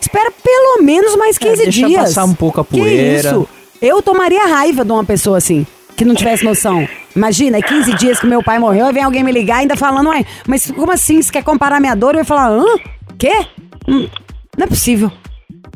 Espera 0.00 0.30
pelo 0.42 0.82
menos 0.82 1.16
mais 1.16 1.38
15 1.38 1.52
É, 1.52 1.64
deixa 1.64 1.86
dias. 1.86 2.02
passar 2.04 2.24
um 2.24 2.34
pouco 2.34 2.60
a 2.60 2.64
Que 2.64 2.78
poeira. 2.78 3.28
isso? 3.30 3.48
Eu 3.80 4.02
tomaria 4.02 4.46
raiva 4.46 4.84
de 4.84 4.92
uma 4.92 5.04
pessoa 5.04 5.38
assim. 5.38 5.66
Que 5.96 6.04
não 6.04 6.14
tivesse 6.14 6.44
noção. 6.44 6.86
Imagina, 7.14 7.56
é 7.58 7.62
15 7.62 7.94
dias 7.94 8.20
que 8.20 8.26
meu 8.26 8.42
pai 8.42 8.58
morreu, 8.58 8.86
aí 8.86 8.92
vem 8.92 9.02
alguém 9.02 9.22
me 9.24 9.32
ligar 9.32 9.58
ainda 9.58 9.74
falando, 9.76 10.10
ué, 10.10 10.24
mas 10.46 10.70
como 10.70 10.92
assim? 10.92 11.22
Você 11.22 11.32
quer 11.32 11.42
comparar 11.42 11.80
minha 11.80 11.94
dor? 11.94 12.14
Eu 12.14 12.18
ia 12.18 12.24
falar, 12.24 12.50
hã? 12.50 12.64
Quê? 13.18 13.46
Hum, 13.88 14.06
não 14.58 14.64
é 14.64 14.66
possível. 14.66 15.10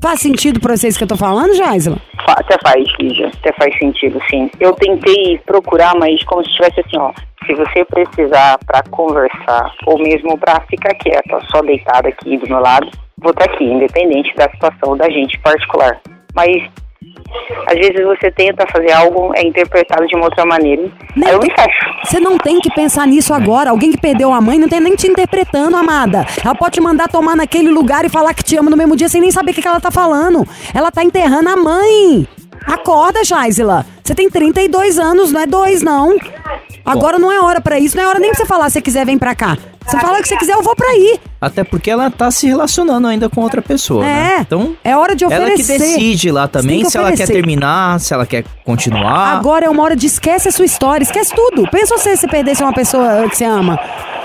Faz 0.00 0.20
sentido 0.20 0.61
pra 0.61 0.76
vocês 0.76 0.96
que 0.96 1.05
eu 1.05 1.09
tô 1.09 1.16
falando, 1.16 1.55
Jaisla? 1.55 1.96
Até 2.26 2.57
faz, 2.62 2.85
Lígia. 2.98 3.29
Até 3.29 3.53
faz 3.53 3.76
sentido, 3.79 4.20
sim. 4.31 4.50
Eu 4.61 4.72
tentei 4.74 5.38
procurar, 5.46 5.94
mas 5.98 6.22
como 6.24 6.44
se 6.44 6.53
tivesse 6.53 6.81
assim, 6.81 6.98
ó. 6.98 7.12
Se 7.46 7.55
você 7.55 7.85
precisar 7.87 8.59
pra 8.66 8.83
conversar, 8.90 9.72
ou 9.87 9.98
mesmo 9.98 10.38
pra 10.38 10.61
ficar 10.68 10.94
quieta, 10.94 11.40
só 11.50 11.62
deitada 11.62 12.09
aqui 12.09 12.37
do 12.37 12.48
meu 12.48 12.61
lado, 12.61 12.90
vou 13.18 13.33
estar 13.33 13.46
aqui, 13.46 13.64
independente 13.64 14.35
da 14.37 14.48
situação 14.50 14.96
da 14.96 15.09
gente 15.11 15.38
particular. 15.40 16.00
Mas 16.35 16.62
às 17.66 17.78
vezes 17.78 18.04
você 18.04 18.30
tenta 18.30 18.66
fazer 18.66 18.90
algo, 18.92 19.32
é 19.34 19.42
interpretado 19.42 20.06
de 20.06 20.16
uma 20.16 20.24
outra 20.24 20.44
maneira. 20.44 20.90
Aí 21.24 21.32
eu 21.32 21.40
me 21.40 21.50
fecho. 21.50 21.94
Você 22.04 22.18
não 22.18 22.36
tem 22.36 22.58
que 22.60 22.70
pensar 22.74 23.06
nisso 23.06 23.32
agora. 23.32 23.70
Alguém 23.70 23.92
que 23.92 24.00
perdeu 24.00 24.32
a 24.32 24.40
mãe 24.40 24.58
não 24.58 24.68
tem 24.68 24.80
nem 24.80 24.96
te 24.96 25.06
interpretando, 25.06 25.76
amada. 25.76 26.26
Ela 26.44 26.54
pode 26.54 26.74
te 26.74 26.80
mandar 26.80 27.08
tomar 27.08 27.36
naquele 27.36 27.70
lugar 27.70 28.04
e 28.04 28.08
falar 28.08 28.34
que 28.34 28.42
te 28.42 28.56
ama 28.56 28.70
no 28.70 28.76
mesmo 28.76 28.96
dia 28.96 29.08
sem 29.08 29.20
nem 29.20 29.30
saber 29.30 29.52
o 29.52 29.54
que, 29.54 29.62
que 29.62 29.68
ela 29.68 29.80
tá 29.80 29.90
falando. 29.90 30.46
Ela 30.74 30.90
tá 30.90 31.04
enterrando 31.04 31.48
a 31.48 31.56
mãe. 31.56 32.26
Acorda, 32.66 33.24
Jaisla. 33.24 33.86
Você 34.02 34.14
tem 34.14 34.28
32 34.28 34.98
anos, 34.98 35.32
não 35.32 35.40
é 35.40 35.46
dois, 35.46 35.82
não. 35.82 36.16
Agora 36.84 37.18
não 37.18 37.30
é 37.30 37.40
hora 37.40 37.60
pra 37.60 37.78
isso, 37.78 37.96
não 37.96 38.04
é 38.04 38.08
hora 38.08 38.18
nem 38.18 38.30
pra 38.30 38.40
você 38.40 38.46
falar, 38.46 38.68
se 38.68 38.74
você 38.74 38.82
quiser, 38.82 39.06
vem 39.06 39.18
pra 39.18 39.34
cá. 39.34 39.56
Você 39.87 39.99
fala 39.99 40.21
que 40.23 40.29
você 40.29 40.37
quiser, 40.37 40.53
eu 40.53 40.62
vou 40.62 40.77
pra 40.77 40.87
aí. 40.88 41.19
Até 41.40 41.64
porque 41.64 41.90
ela 41.90 42.11
tá 42.11 42.31
se 42.31 42.47
relacionando 42.47 43.07
ainda 43.09 43.29
com 43.29 43.40
outra 43.40 43.61
pessoa, 43.62 44.05
né? 44.05 44.37
É. 44.38 44.40
Então, 44.43 44.77
É 44.85 44.97
hora 44.97 45.16
de 45.16 45.25
ela 45.25 45.35
que 45.35 45.62
oferecer. 45.62 45.79
decide 45.79 46.31
lá 46.31 46.47
também 46.47 46.85
se 46.85 46.97
ela 46.97 47.09
quer 47.09 47.14
oferecer. 47.14 47.33
terminar, 47.33 47.99
se 47.99 48.12
ela 48.12 48.27
quer 48.27 48.45
continuar. 48.64 49.37
Agora 49.38 49.66
é 49.66 49.71
uma 49.71 49.83
hora 49.83 49.97
de 49.97 50.07
esquece 50.07 50.49
a 50.49 50.53
sua 50.53 50.64
história, 50.66 51.03
esquece 51.03 51.35
tudo. 51.35 51.69
Pensa 51.71 51.97
você 51.97 52.16
se 52.16 52.29
perdesse 52.29 52.62
uma 52.62 52.73
pessoa 52.75 53.29
que 53.29 53.37
você 53.37 53.45
ama. 53.45 53.79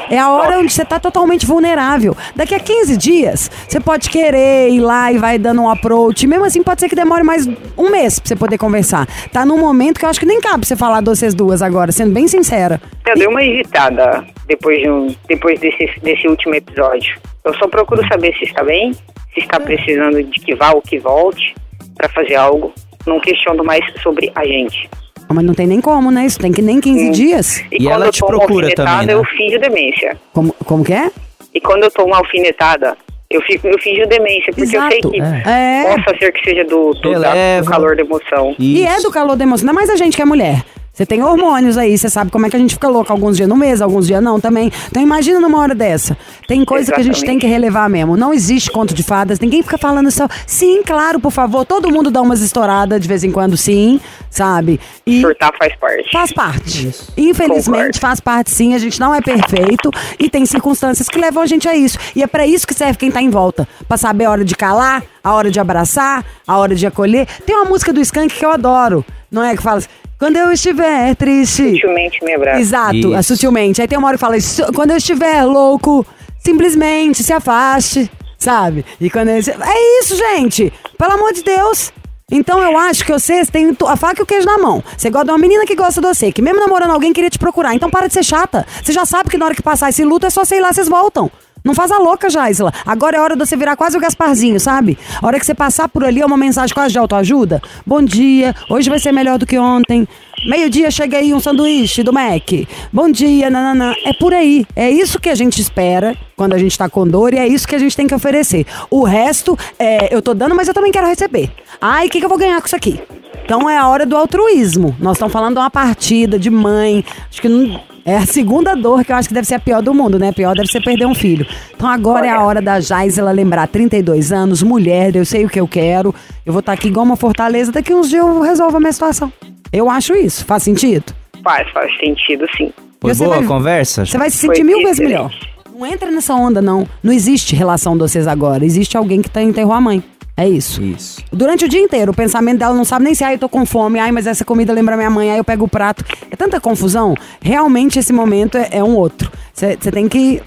É 0.09 0.19
a 0.19 0.31
hora 0.31 0.59
onde 0.59 0.71
você 0.71 0.85
tá 0.85 0.99
totalmente 0.99 1.45
vulnerável. 1.45 2.15
Daqui 2.35 2.53
a 2.53 2.59
15 2.59 2.97
dias, 2.97 3.49
você 3.67 3.79
pode 3.79 4.09
querer 4.09 4.69
ir 4.69 4.79
lá 4.79 5.11
e 5.11 5.17
vai 5.17 5.37
dando 5.37 5.61
um 5.61 5.69
approach. 5.69 6.27
Mesmo 6.27 6.45
assim, 6.45 6.61
pode 6.61 6.81
ser 6.81 6.89
que 6.89 6.95
demore 6.95 7.23
mais 7.23 7.47
um 7.77 7.89
mês 7.89 8.19
pra 8.19 8.27
você 8.27 8.35
poder 8.35 8.57
conversar. 8.57 9.07
Tá 9.31 9.45
num 9.45 9.57
momento 9.57 9.99
que 9.99 10.05
eu 10.05 10.09
acho 10.09 10.19
que 10.19 10.25
nem 10.25 10.39
cabe 10.39 10.65
você 10.65 10.75
falar 10.75 11.01
de 11.01 11.09
vocês 11.09 11.33
duas 11.33 11.61
agora, 11.61 11.91
sendo 11.91 12.13
bem 12.13 12.27
sincera. 12.27 12.79
Eu 13.07 13.15
dei 13.15 13.27
uma 13.27 13.43
hesitada 13.43 14.25
depois, 14.47 14.79
de 14.79 14.89
um, 14.89 15.07
depois 15.27 15.59
desse, 15.59 15.99
desse 16.01 16.27
último 16.27 16.55
episódio. 16.55 17.17
Eu 17.43 17.53
só 17.55 17.67
procuro 17.67 18.05
saber 18.07 18.33
se 18.37 18.45
está 18.45 18.63
bem, 18.63 18.91
se 19.33 19.39
está 19.39 19.59
precisando 19.59 20.23
de 20.23 20.39
que 20.39 20.55
vá 20.55 20.71
ou 20.71 20.81
que 20.81 20.99
volte 20.99 21.55
para 21.95 22.09
fazer 22.09 22.35
algo. 22.35 22.73
Não 23.05 23.19
questiono 23.19 23.63
mais 23.63 23.83
sobre 24.01 24.31
a 24.35 24.43
gente. 24.45 24.89
Ah, 25.27 25.33
Mas 25.33 25.43
não 25.43 25.53
tem 25.53 25.65
nem 25.67 25.81
como, 25.81 26.11
né? 26.11 26.25
Isso 26.25 26.39
tem 26.39 26.51
que 26.51 26.61
nem 26.61 26.79
15 26.79 27.07
Hum. 27.07 27.11
dias. 27.11 27.63
E 27.71 27.77
quando 27.77 27.91
ela 27.91 28.05
eu 28.07 28.11
te 28.11 28.19
tomo 28.19 28.31
procura 28.37 28.65
alfinetada, 28.67 28.91
também, 28.91 29.07
né? 29.07 29.13
eu 29.13 29.23
finjo 29.25 29.59
demência. 29.59 30.17
Como, 30.33 30.53
como 30.65 30.83
que 30.83 30.93
é? 30.93 31.09
E 31.53 31.59
quando 31.59 31.83
eu 31.83 31.91
tomo 31.91 32.07
uma 32.09 32.17
alfinetada, 32.17 32.95
eu, 33.29 33.41
fico, 33.41 33.67
eu 33.67 33.77
finjo 33.79 34.05
demência, 34.07 34.53
porque 34.53 34.63
eu 34.63 34.67
sei 34.67 34.99
Exato. 34.99 35.11
que 35.11 35.21
É. 35.49 35.83
possa 35.95 36.17
ser 36.19 36.31
que 36.31 36.43
seja 36.43 36.63
do, 36.65 36.91
do, 36.93 37.19
da- 37.19 37.59
do 37.61 37.65
calor 37.65 37.95
da 37.95 38.03
emoção. 38.03 38.55
E 38.59 38.85
é 38.85 38.93
Isso. 38.93 39.03
do 39.03 39.11
calor 39.11 39.35
da 39.35 39.43
emoção. 39.43 39.63
Ainda 39.67 39.73
mais 39.73 39.89
a 39.89 39.95
gente 39.95 40.15
que 40.15 40.21
é 40.21 40.25
mulher. 40.25 40.63
Você 40.95 41.05
tem 41.05 41.21
hormônios 41.21 41.77
aí, 41.77 41.97
você 41.97 42.09
sabe 42.09 42.31
como 42.31 42.45
é 42.45 42.49
que 42.49 42.55
a 42.55 42.59
gente 42.59 42.73
fica 42.73 42.87
louca 42.87 43.11
alguns 43.11 43.35
dias 43.35 43.49
no 43.49 43.57
mês, 43.57 43.81
alguns 43.81 44.07
dias 44.07 44.23
não 44.23 44.39
também. 44.39 44.71
Então 44.89 45.03
imagina 45.03 45.41
numa 45.41 45.59
hora 45.59 45.75
dessa. 45.75 46.17
Tem 46.47 46.63
coisa 46.63 46.89
que 46.93 47.01
a 47.01 47.03
gente 47.03 47.21
tem 47.25 47.37
que 47.37 47.45
relevar 47.45 47.89
mesmo. 47.89 48.15
Não 48.15 48.33
existe 48.33 48.71
conto 48.71 48.93
de 48.93 49.03
fadas, 49.03 49.37
ninguém 49.37 49.61
fica 49.61 49.77
falando 49.77 50.09
só. 50.09 50.25
Sim, 50.47 50.83
claro, 50.83 51.19
por 51.19 51.31
favor, 51.31 51.65
todo 51.65 51.91
mundo 51.91 52.09
dá 52.09 52.21
umas 52.21 52.39
estouradas 52.39 53.01
de 53.01 53.09
vez 53.09 53.25
em 53.25 53.31
quando, 53.31 53.57
sim, 53.57 53.99
sabe? 54.29 54.79
E 55.05 55.19
Surtar 55.19 55.51
faz 55.59 55.75
parte. 55.75 56.11
Faz 56.13 56.31
parte. 56.31 56.91
Infelizmente, 57.17 57.75
Concordo. 57.75 57.99
faz 57.99 58.19
parte 58.21 58.51
sim. 58.51 58.73
A 58.73 58.77
gente 58.77 58.97
não 58.97 59.13
é 59.13 59.19
perfeito 59.19 59.91
e 60.17 60.29
tem 60.29 60.45
circunstâncias 60.45 61.09
que 61.09 61.19
levam 61.19 61.43
a 61.43 61.45
gente 61.45 61.67
a 61.67 61.75
isso. 61.75 61.97
E 62.15 62.23
é 62.23 62.27
pra 62.27 62.47
isso 62.47 62.65
que 62.65 62.73
serve 62.73 62.97
quem 62.97 63.11
tá 63.11 63.21
em 63.21 63.29
volta. 63.29 63.67
Pra 63.85 63.97
saber 63.97 64.23
a 64.23 64.31
hora 64.31 64.45
de 64.45 64.55
calar, 64.55 65.03
a 65.21 65.33
hora 65.33 65.51
de 65.51 65.59
abraçar, 65.59 66.23
a 66.47 66.57
hora 66.57 66.73
de 66.73 66.87
acolher. 66.87 67.27
Tem 67.45 67.53
uma 67.53 67.65
música 67.65 67.91
do 67.91 67.99
Skank 67.99 68.33
que 68.33 68.45
eu 68.45 68.51
adoro. 68.51 69.03
Não 69.29 69.43
é 69.43 69.53
que 69.57 69.61
fala 69.61 69.79
assim, 69.79 69.89
quando 70.19 70.37
eu 70.37 70.51
estiver 70.51 71.15
triste. 71.15 71.71
Sutilmente 71.71 72.23
me 72.23 72.33
abraça. 72.33 72.59
Exato, 72.59 72.95
Isso. 73.15 73.23
sutilmente. 73.35 73.81
Aí 73.81 73.87
tem 73.87 73.97
uma 73.97 74.07
hora 74.07 74.17
que 74.17 74.21
fala, 74.21 74.39
"Su- 74.39 74.71
quando 74.73 74.91
eu 74.91 74.97
estiver 74.97 75.43
louco, 75.43 76.05
simplesmente 76.39 77.23
se 77.23 77.33
afaste, 77.33 78.09
sabe? 78.37 78.85
E 79.01 79.09
quando 79.09 79.29
eu... 79.29 79.35
É 79.37 79.99
isso, 79.99 80.15
gente! 80.15 80.71
Pelo 80.97 81.13
amor 81.13 81.33
de 81.33 81.43
Deus! 81.43 81.91
Então 82.31 82.61
eu 82.63 82.75
acho 82.77 83.05
que 83.05 83.11
vocês 83.11 83.49
têm 83.51 83.75
a 83.87 83.95
faca 83.95 84.19
e 84.21 84.23
o 84.23 84.25
queijo 84.25 84.47
na 84.47 84.57
mão. 84.57 84.83
Você 84.97 85.09
gosta 85.11 85.25
de 85.25 85.31
uma 85.31 85.37
menina 85.37 85.63
que 85.65 85.75
gosta 85.75 86.01
de 86.01 86.07
você, 86.07 86.31
que 86.31 86.41
mesmo 86.41 86.59
namorando 86.59 86.89
alguém 86.91 87.13
queria 87.13 87.29
te 87.29 87.37
procurar. 87.37 87.75
Então 87.75 87.89
para 87.89 88.07
de 88.07 88.13
ser 88.13 88.23
chata. 88.23 88.65
Você 88.83 88.91
já 88.91 89.05
sabe 89.05 89.29
que 89.29 89.37
na 89.37 89.45
hora 89.45 89.53
que 89.55 89.61
passar 89.61 89.89
esse 89.89 90.03
luto 90.03 90.25
é 90.25 90.29
só 90.31 90.43
sei 90.43 90.59
lá, 90.59 90.73
vocês 90.73 90.87
voltam. 90.89 91.29
Não 91.65 91.73
faz 91.73 91.91
a 91.91 91.97
louca, 91.97 92.29
Jaisla. 92.29 92.71
Agora 92.85 93.17
é 93.17 93.19
hora 93.19 93.35
de 93.35 93.43
você 93.43 93.57
virar 93.57 93.75
quase 93.75 93.97
o 93.97 93.99
Gasparzinho, 93.99 94.59
sabe? 94.59 94.99
A 95.19 95.25
hora 95.25 95.39
que 95.39 95.45
você 95.47 95.55
passar 95.55 95.89
por 95.89 96.05
ali 96.05 96.21
é 96.21 96.25
uma 96.25 96.37
mensagem 96.37 96.71
quase 96.75 96.91
de 96.91 96.99
autoajuda. 96.99 97.59
Bom 97.83 98.03
dia, 98.03 98.53
hoje 98.69 98.87
vai 98.87 98.99
ser 98.99 99.11
melhor 99.11 99.39
do 99.39 99.47
que 99.47 99.57
ontem. 99.57 100.07
Meio-dia 100.47 100.91
chega 100.91 101.17
aí 101.17 101.33
um 101.33 101.39
sanduíche 101.39 102.03
do 102.03 102.13
Mac. 102.13 102.51
Bom 102.93 103.09
dia, 103.09 103.49
nananã. 103.49 103.95
É 104.05 104.13
por 104.13 104.31
aí. 104.31 104.63
É 104.75 104.91
isso 104.91 105.19
que 105.19 105.27
a 105.27 105.33
gente 105.33 105.59
espera 105.59 106.15
quando 106.35 106.53
a 106.53 106.57
gente 106.59 106.77
tá 106.77 106.87
com 106.87 107.07
dor 107.07 107.33
e 107.33 107.39
é 107.39 107.47
isso 107.47 107.67
que 107.67 107.73
a 107.73 107.79
gente 107.79 107.97
tem 107.97 108.05
que 108.05 108.13
oferecer. 108.13 108.67
O 108.91 109.03
resto, 109.03 109.57
é, 109.79 110.13
eu 110.13 110.21
tô 110.21 110.35
dando, 110.35 110.53
mas 110.53 110.67
eu 110.67 110.73
também 110.73 110.91
quero 110.91 111.07
receber. 111.07 111.49
Ai, 111.81 112.05
o 112.05 112.09
que, 112.11 112.19
que 112.19 112.25
eu 112.25 112.29
vou 112.29 112.37
ganhar 112.37 112.61
com 112.61 112.67
isso 112.67 112.75
aqui? 112.75 113.01
Então 113.43 113.67
é 113.67 113.75
a 113.75 113.87
hora 113.87 114.05
do 114.05 114.15
altruísmo. 114.15 114.95
Nós 114.99 115.17
estamos 115.17 115.33
falando 115.33 115.55
de 115.55 115.59
uma 115.61 115.71
partida 115.71 116.37
de 116.37 116.51
mãe. 116.51 117.03
Acho 117.27 117.41
que 117.41 117.49
não, 117.49 117.81
é 118.05 118.15
a 118.17 118.25
segunda 118.25 118.75
dor 118.75 119.03
que 119.03 119.11
eu 119.11 119.15
acho 119.15 119.27
que 119.27 119.33
deve 119.33 119.47
ser 119.47 119.55
a 119.55 119.59
pior 119.59 119.81
do 119.81 119.93
mundo, 119.93 120.19
né? 120.19 120.29
A 120.29 120.33
pior 120.33 120.55
deve 120.55 120.67
ser 120.69 120.81
perder 120.83 121.05
um 121.07 121.15
filho. 121.15 121.45
Então 121.75 121.89
agora 121.89 122.27
é 122.27 122.29
a 122.29 122.41
hora 122.43 122.61
da 122.61 122.79
Jaisela 122.79 123.31
lembrar 123.31 123.67
32 123.67 124.31
anos, 124.31 124.61
mulher, 124.61 125.15
eu 125.15 125.25
sei 125.25 125.43
o 125.45 125.49
que 125.49 125.59
eu 125.59 125.67
quero. 125.67 126.13
Eu 126.45 126.53
vou 126.53 126.59
estar 126.59 126.73
aqui 126.73 126.87
igual 126.87 127.05
uma 127.05 127.15
fortaleza, 127.17 127.71
daqui 127.71 127.93
uns 127.93 128.07
dias 128.09 128.23
eu 128.25 128.41
resolvo 128.41 128.77
a 128.77 128.79
minha 128.79 128.93
situação. 128.93 129.33
Eu 129.73 129.89
acho 129.89 130.13
isso. 130.15 130.45
Faz 130.45 130.63
sentido? 130.63 131.11
Faz, 131.43 131.69
faz 131.71 131.91
sentido, 131.99 132.45
sim. 132.55 132.71
Foi 133.01 133.13
Você 133.13 133.23
boa 133.25 133.37
vai- 133.37 133.45
a 133.45 133.47
conversa? 133.47 134.05
Você 134.05 134.17
vai 134.17 134.29
se 134.29 134.45
Foi 134.45 134.55
sentir 134.55 134.65
mil 134.65 134.79
vezes 134.83 134.99
melhor. 134.99 135.33
Não 135.77 135.85
entra 135.85 136.09
nessa 136.09 136.33
onda, 136.33 136.61
não. 136.61 136.87
Não 137.03 137.11
existe 137.11 137.53
relação 137.55 137.93
de 137.93 137.99
vocês 137.99 138.27
agora. 138.27 138.63
Existe 138.63 138.95
alguém 138.95 139.21
que 139.21 139.29
tá, 139.29 139.41
enterrou 139.41 139.73
a 139.73 139.81
mãe. 139.81 140.01
É 140.37 140.47
isso. 140.47 140.83
Isso. 140.83 141.23
Durante 141.31 141.65
o 141.65 141.69
dia 141.69 141.79
inteiro, 141.79 142.11
o 142.11 142.15
pensamento 142.15 142.59
dela 142.59 142.75
não 142.75 142.83
sabe 142.83 143.05
nem 143.05 143.15
se, 143.15 143.23
ai, 143.23 143.35
eu 143.35 143.39
tô 143.39 143.47
com 143.47 143.65
fome, 143.65 143.99
ai, 143.99 144.11
mas 144.11 144.27
essa 144.27 144.43
comida 144.43 144.73
lembra 144.73 144.97
minha 144.97 145.09
mãe, 145.09 145.31
aí 145.31 145.37
eu 145.37 145.43
pego 145.43 145.65
o 145.65 145.69
prato. 145.69 146.03
É 146.29 146.35
tanta 146.35 146.59
confusão. 146.59 147.15
Realmente, 147.41 147.99
esse 147.99 148.11
momento 148.11 148.57
é, 148.57 148.69
é 148.71 148.83
um 148.83 148.95
outro. 148.95 149.31
Você 149.53 149.77
tem 149.77 150.09
que. 150.09 150.41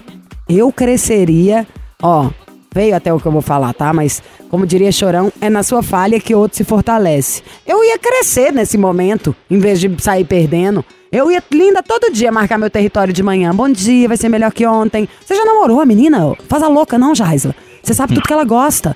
Eu 0.47 0.71
cresceria. 0.71 1.67
Ó, 2.01 2.29
veio 2.73 2.95
até 2.95 3.11
o 3.13 3.19
que 3.19 3.25
eu 3.25 3.31
vou 3.31 3.41
falar, 3.41 3.73
tá? 3.73 3.91
Mas, 3.91 4.21
como 4.49 4.65
diria 4.65 4.91
Chorão, 4.91 5.31
é 5.41 5.49
na 5.49 5.63
sua 5.63 5.81
falha 5.81 6.19
que 6.19 6.35
o 6.35 6.39
outro 6.39 6.57
se 6.57 6.63
fortalece. 6.63 7.41
Eu 7.65 7.83
ia 7.83 7.97
crescer 7.97 8.53
nesse 8.53 8.77
momento, 8.77 9.35
em 9.49 9.59
vez 9.59 9.79
de 9.79 9.91
sair 10.01 10.23
perdendo. 10.23 10.85
Eu 11.11 11.31
ia, 11.31 11.43
linda, 11.51 11.81
todo 11.81 12.13
dia 12.13 12.31
marcar 12.31 12.59
meu 12.59 12.69
território 12.69 13.11
de 13.11 13.23
manhã. 13.23 13.53
Bom 13.53 13.67
dia, 13.69 14.07
vai 14.07 14.17
ser 14.17 14.29
melhor 14.29 14.51
que 14.51 14.65
ontem. 14.65 15.09
Você 15.25 15.33
já 15.33 15.43
namorou 15.43 15.81
a 15.81 15.85
menina? 15.85 16.35
Faz 16.47 16.61
a 16.61 16.67
louca, 16.67 16.99
não, 16.99 17.15
Jaisla. 17.15 17.55
Você 17.81 17.95
sabe 17.95 18.13
tudo 18.13 18.27
que 18.27 18.33
ela 18.33 18.43
gosta. 18.43 18.95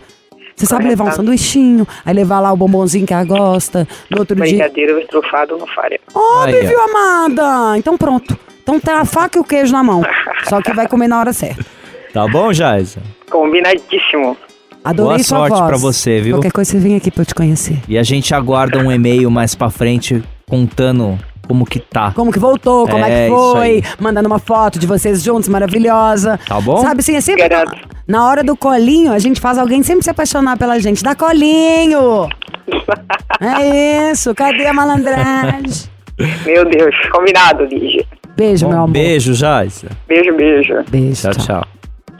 Você 0.55 0.65
sabe 0.65 0.87
levar 0.87 1.05
um 1.05 1.11
sanduichinho, 1.11 1.87
aí 2.05 2.13
levar 2.13 2.39
lá 2.39 2.51
o 2.51 2.57
bombonzinho 2.57 3.05
que 3.05 3.13
ela 3.13 3.23
gosta. 3.23 3.87
No 4.09 4.19
outro 4.19 4.35
dia. 4.35 4.45
Brigadeiro 4.45 4.99
estrufado 4.99 5.57
no 5.57 5.67
faria. 5.67 5.99
Ó, 6.13 6.43
Aí, 6.43 6.53
Bibi 6.53 6.73
amada! 6.75 7.77
Então 7.77 7.97
pronto. 7.97 8.37
Então 8.61 8.79
tá 8.79 9.01
a 9.01 9.05
faca 9.05 9.37
e 9.37 9.41
o 9.41 9.43
queijo 9.43 9.73
na 9.73 9.83
mão. 9.83 10.01
Só 10.47 10.61
que 10.61 10.71
vai 10.73 10.87
comer 10.87 11.07
na 11.07 11.19
hora 11.19 11.33
certa. 11.33 11.65
Tá 12.13 12.27
bom, 12.27 12.53
Jaisa? 12.53 13.01
Combinadíssimo. 13.29 14.37
Adorei 14.83 15.17
Boa 15.17 15.23
sua 15.23 15.37
sorte 15.39 15.57
voz. 15.57 15.67
pra 15.67 15.77
você, 15.77 16.21
viu? 16.21 16.35
Qualquer 16.37 16.51
coisa 16.51 16.71
você 16.71 16.77
vem 16.77 16.95
aqui 16.95 17.09
pra 17.09 17.21
eu 17.21 17.25
te 17.25 17.33
conhecer. 17.33 17.79
E 17.87 17.97
a 17.97 18.03
gente 18.03 18.33
aguarda 18.33 18.77
um 18.79 18.91
e-mail 18.91 19.31
mais 19.31 19.55
pra 19.55 19.69
frente 19.69 20.21
contando 20.47 21.17
como 21.47 21.65
que 21.65 21.79
tá. 21.79 22.11
Como 22.15 22.31
que 22.31 22.39
voltou, 22.39 22.87
como 22.87 23.03
é, 23.05 23.25
É, 23.25 23.29
que 23.29 23.35
foi, 23.35 23.83
mandando 23.99 24.27
uma 24.27 24.39
foto 24.39 24.79
de 24.79 24.87
vocês 24.87 25.21
juntos, 25.23 25.47
maravilhosa. 25.49 26.39
Tá 26.47 26.59
bom? 26.61 26.77
Sabe 26.77 26.99
assim, 27.01 27.15
é 27.15 27.21
sempre 27.21 27.47
na, 27.49 27.65
na 28.07 28.27
hora 28.27 28.43
do 28.43 28.55
colinho, 28.55 29.11
a 29.11 29.19
gente 29.19 29.39
faz 29.41 29.57
alguém 29.57 29.83
sempre 29.83 30.03
se 30.03 30.09
apaixonar 30.09 30.57
pela 30.57 30.79
gente. 30.79 31.03
Dá 31.03 31.15
colinho! 31.15 32.27
É 33.41 34.11
isso, 34.11 34.33
cadê 34.33 34.67
a 34.67 34.73
malandragem? 34.73 35.89
Meu 36.45 36.63
Deus, 36.69 36.95
combinado, 37.11 37.65
Lígia. 37.65 38.05
Beijo, 38.37 38.67
meu 38.69 38.77
Um 38.77 38.83
amor. 38.83 38.91
beijo, 38.93 39.33
Jaisa. 39.33 39.87
Beijo, 40.07 40.33
beijo. 40.37 40.73
Beijo. 40.89 41.21
Tchau, 41.31 41.33
tchau. 41.33 41.63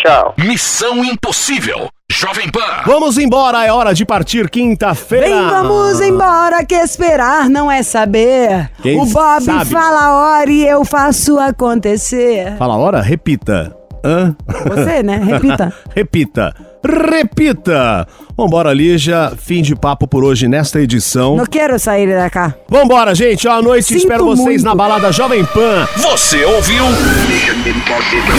Tchau. 0.04 0.34
Missão 0.38 1.04
Impossível. 1.04 1.88
Jovem 2.12 2.50
Pan. 2.52 2.84
Vamos 2.86 3.18
embora, 3.18 3.66
é 3.66 3.72
hora 3.72 3.94
de 3.94 4.06
partir 4.06 4.50
quinta-feira. 4.50 5.26
Vem, 5.26 5.50
vamos 5.50 6.00
embora, 6.00 6.64
que 6.64 6.76
esperar 6.76 7.50
não 7.50 7.72
é 7.72 7.82
saber. 7.82 8.70
Quem 8.82 9.00
o 9.00 9.06
Bob 9.06 9.44
sabe? 9.44 9.72
fala 9.72 10.06
a 10.06 10.14
hora 10.16 10.52
e 10.52 10.68
eu 10.68 10.86
faço 10.86 11.40
acontecer. 11.40 12.56
Fala 12.58 12.76
a 12.76 12.78
hora? 12.78 13.02
Repita. 13.02 13.76
Hã? 14.04 14.36
Você, 14.68 15.02
né? 15.02 15.18
Repita. 15.18 15.74
Repita. 15.96 16.73
Repita! 16.84 18.08
Vambora, 18.36 18.74
Lígia. 18.74 19.32
Fim 19.38 19.62
de 19.62 19.76
papo 19.76 20.08
por 20.08 20.24
hoje 20.24 20.48
nesta 20.48 20.82
edição. 20.82 21.36
Não 21.36 21.46
quero 21.46 21.78
sair 21.80 22.08
da 22.08 22.30
cá. 22.30 22.54
Vambora, 22.68 23.14
gente. 23.14 23.48
Ó, 23.48 23.54
à 23.54 23.62
noite. 23.62 23.86
Sinto 23.86 23.98
Espero 24.00 24.26
vocês 24.26 24.46
muito. 24.46 24.64
na 24.66 24.76
balada 24.76 25.12
Jovem 25.12 25.46
Pan. 25.46 25.88
Você 25.98 26.44
ouviu? 26.44 26.84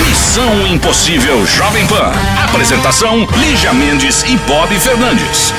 Missão 0.09 0.67
Impossível 0.67 1.47
Jovem 1.47 1.87
Pan. 1.87 2.13
Apresentação: 2.45 3.27
Lígia 3.39 3.73
Mendes 3.73 4.23
e 4.25 4.37
Bob 4.39 4.69
Fernandes. 4.79 5.53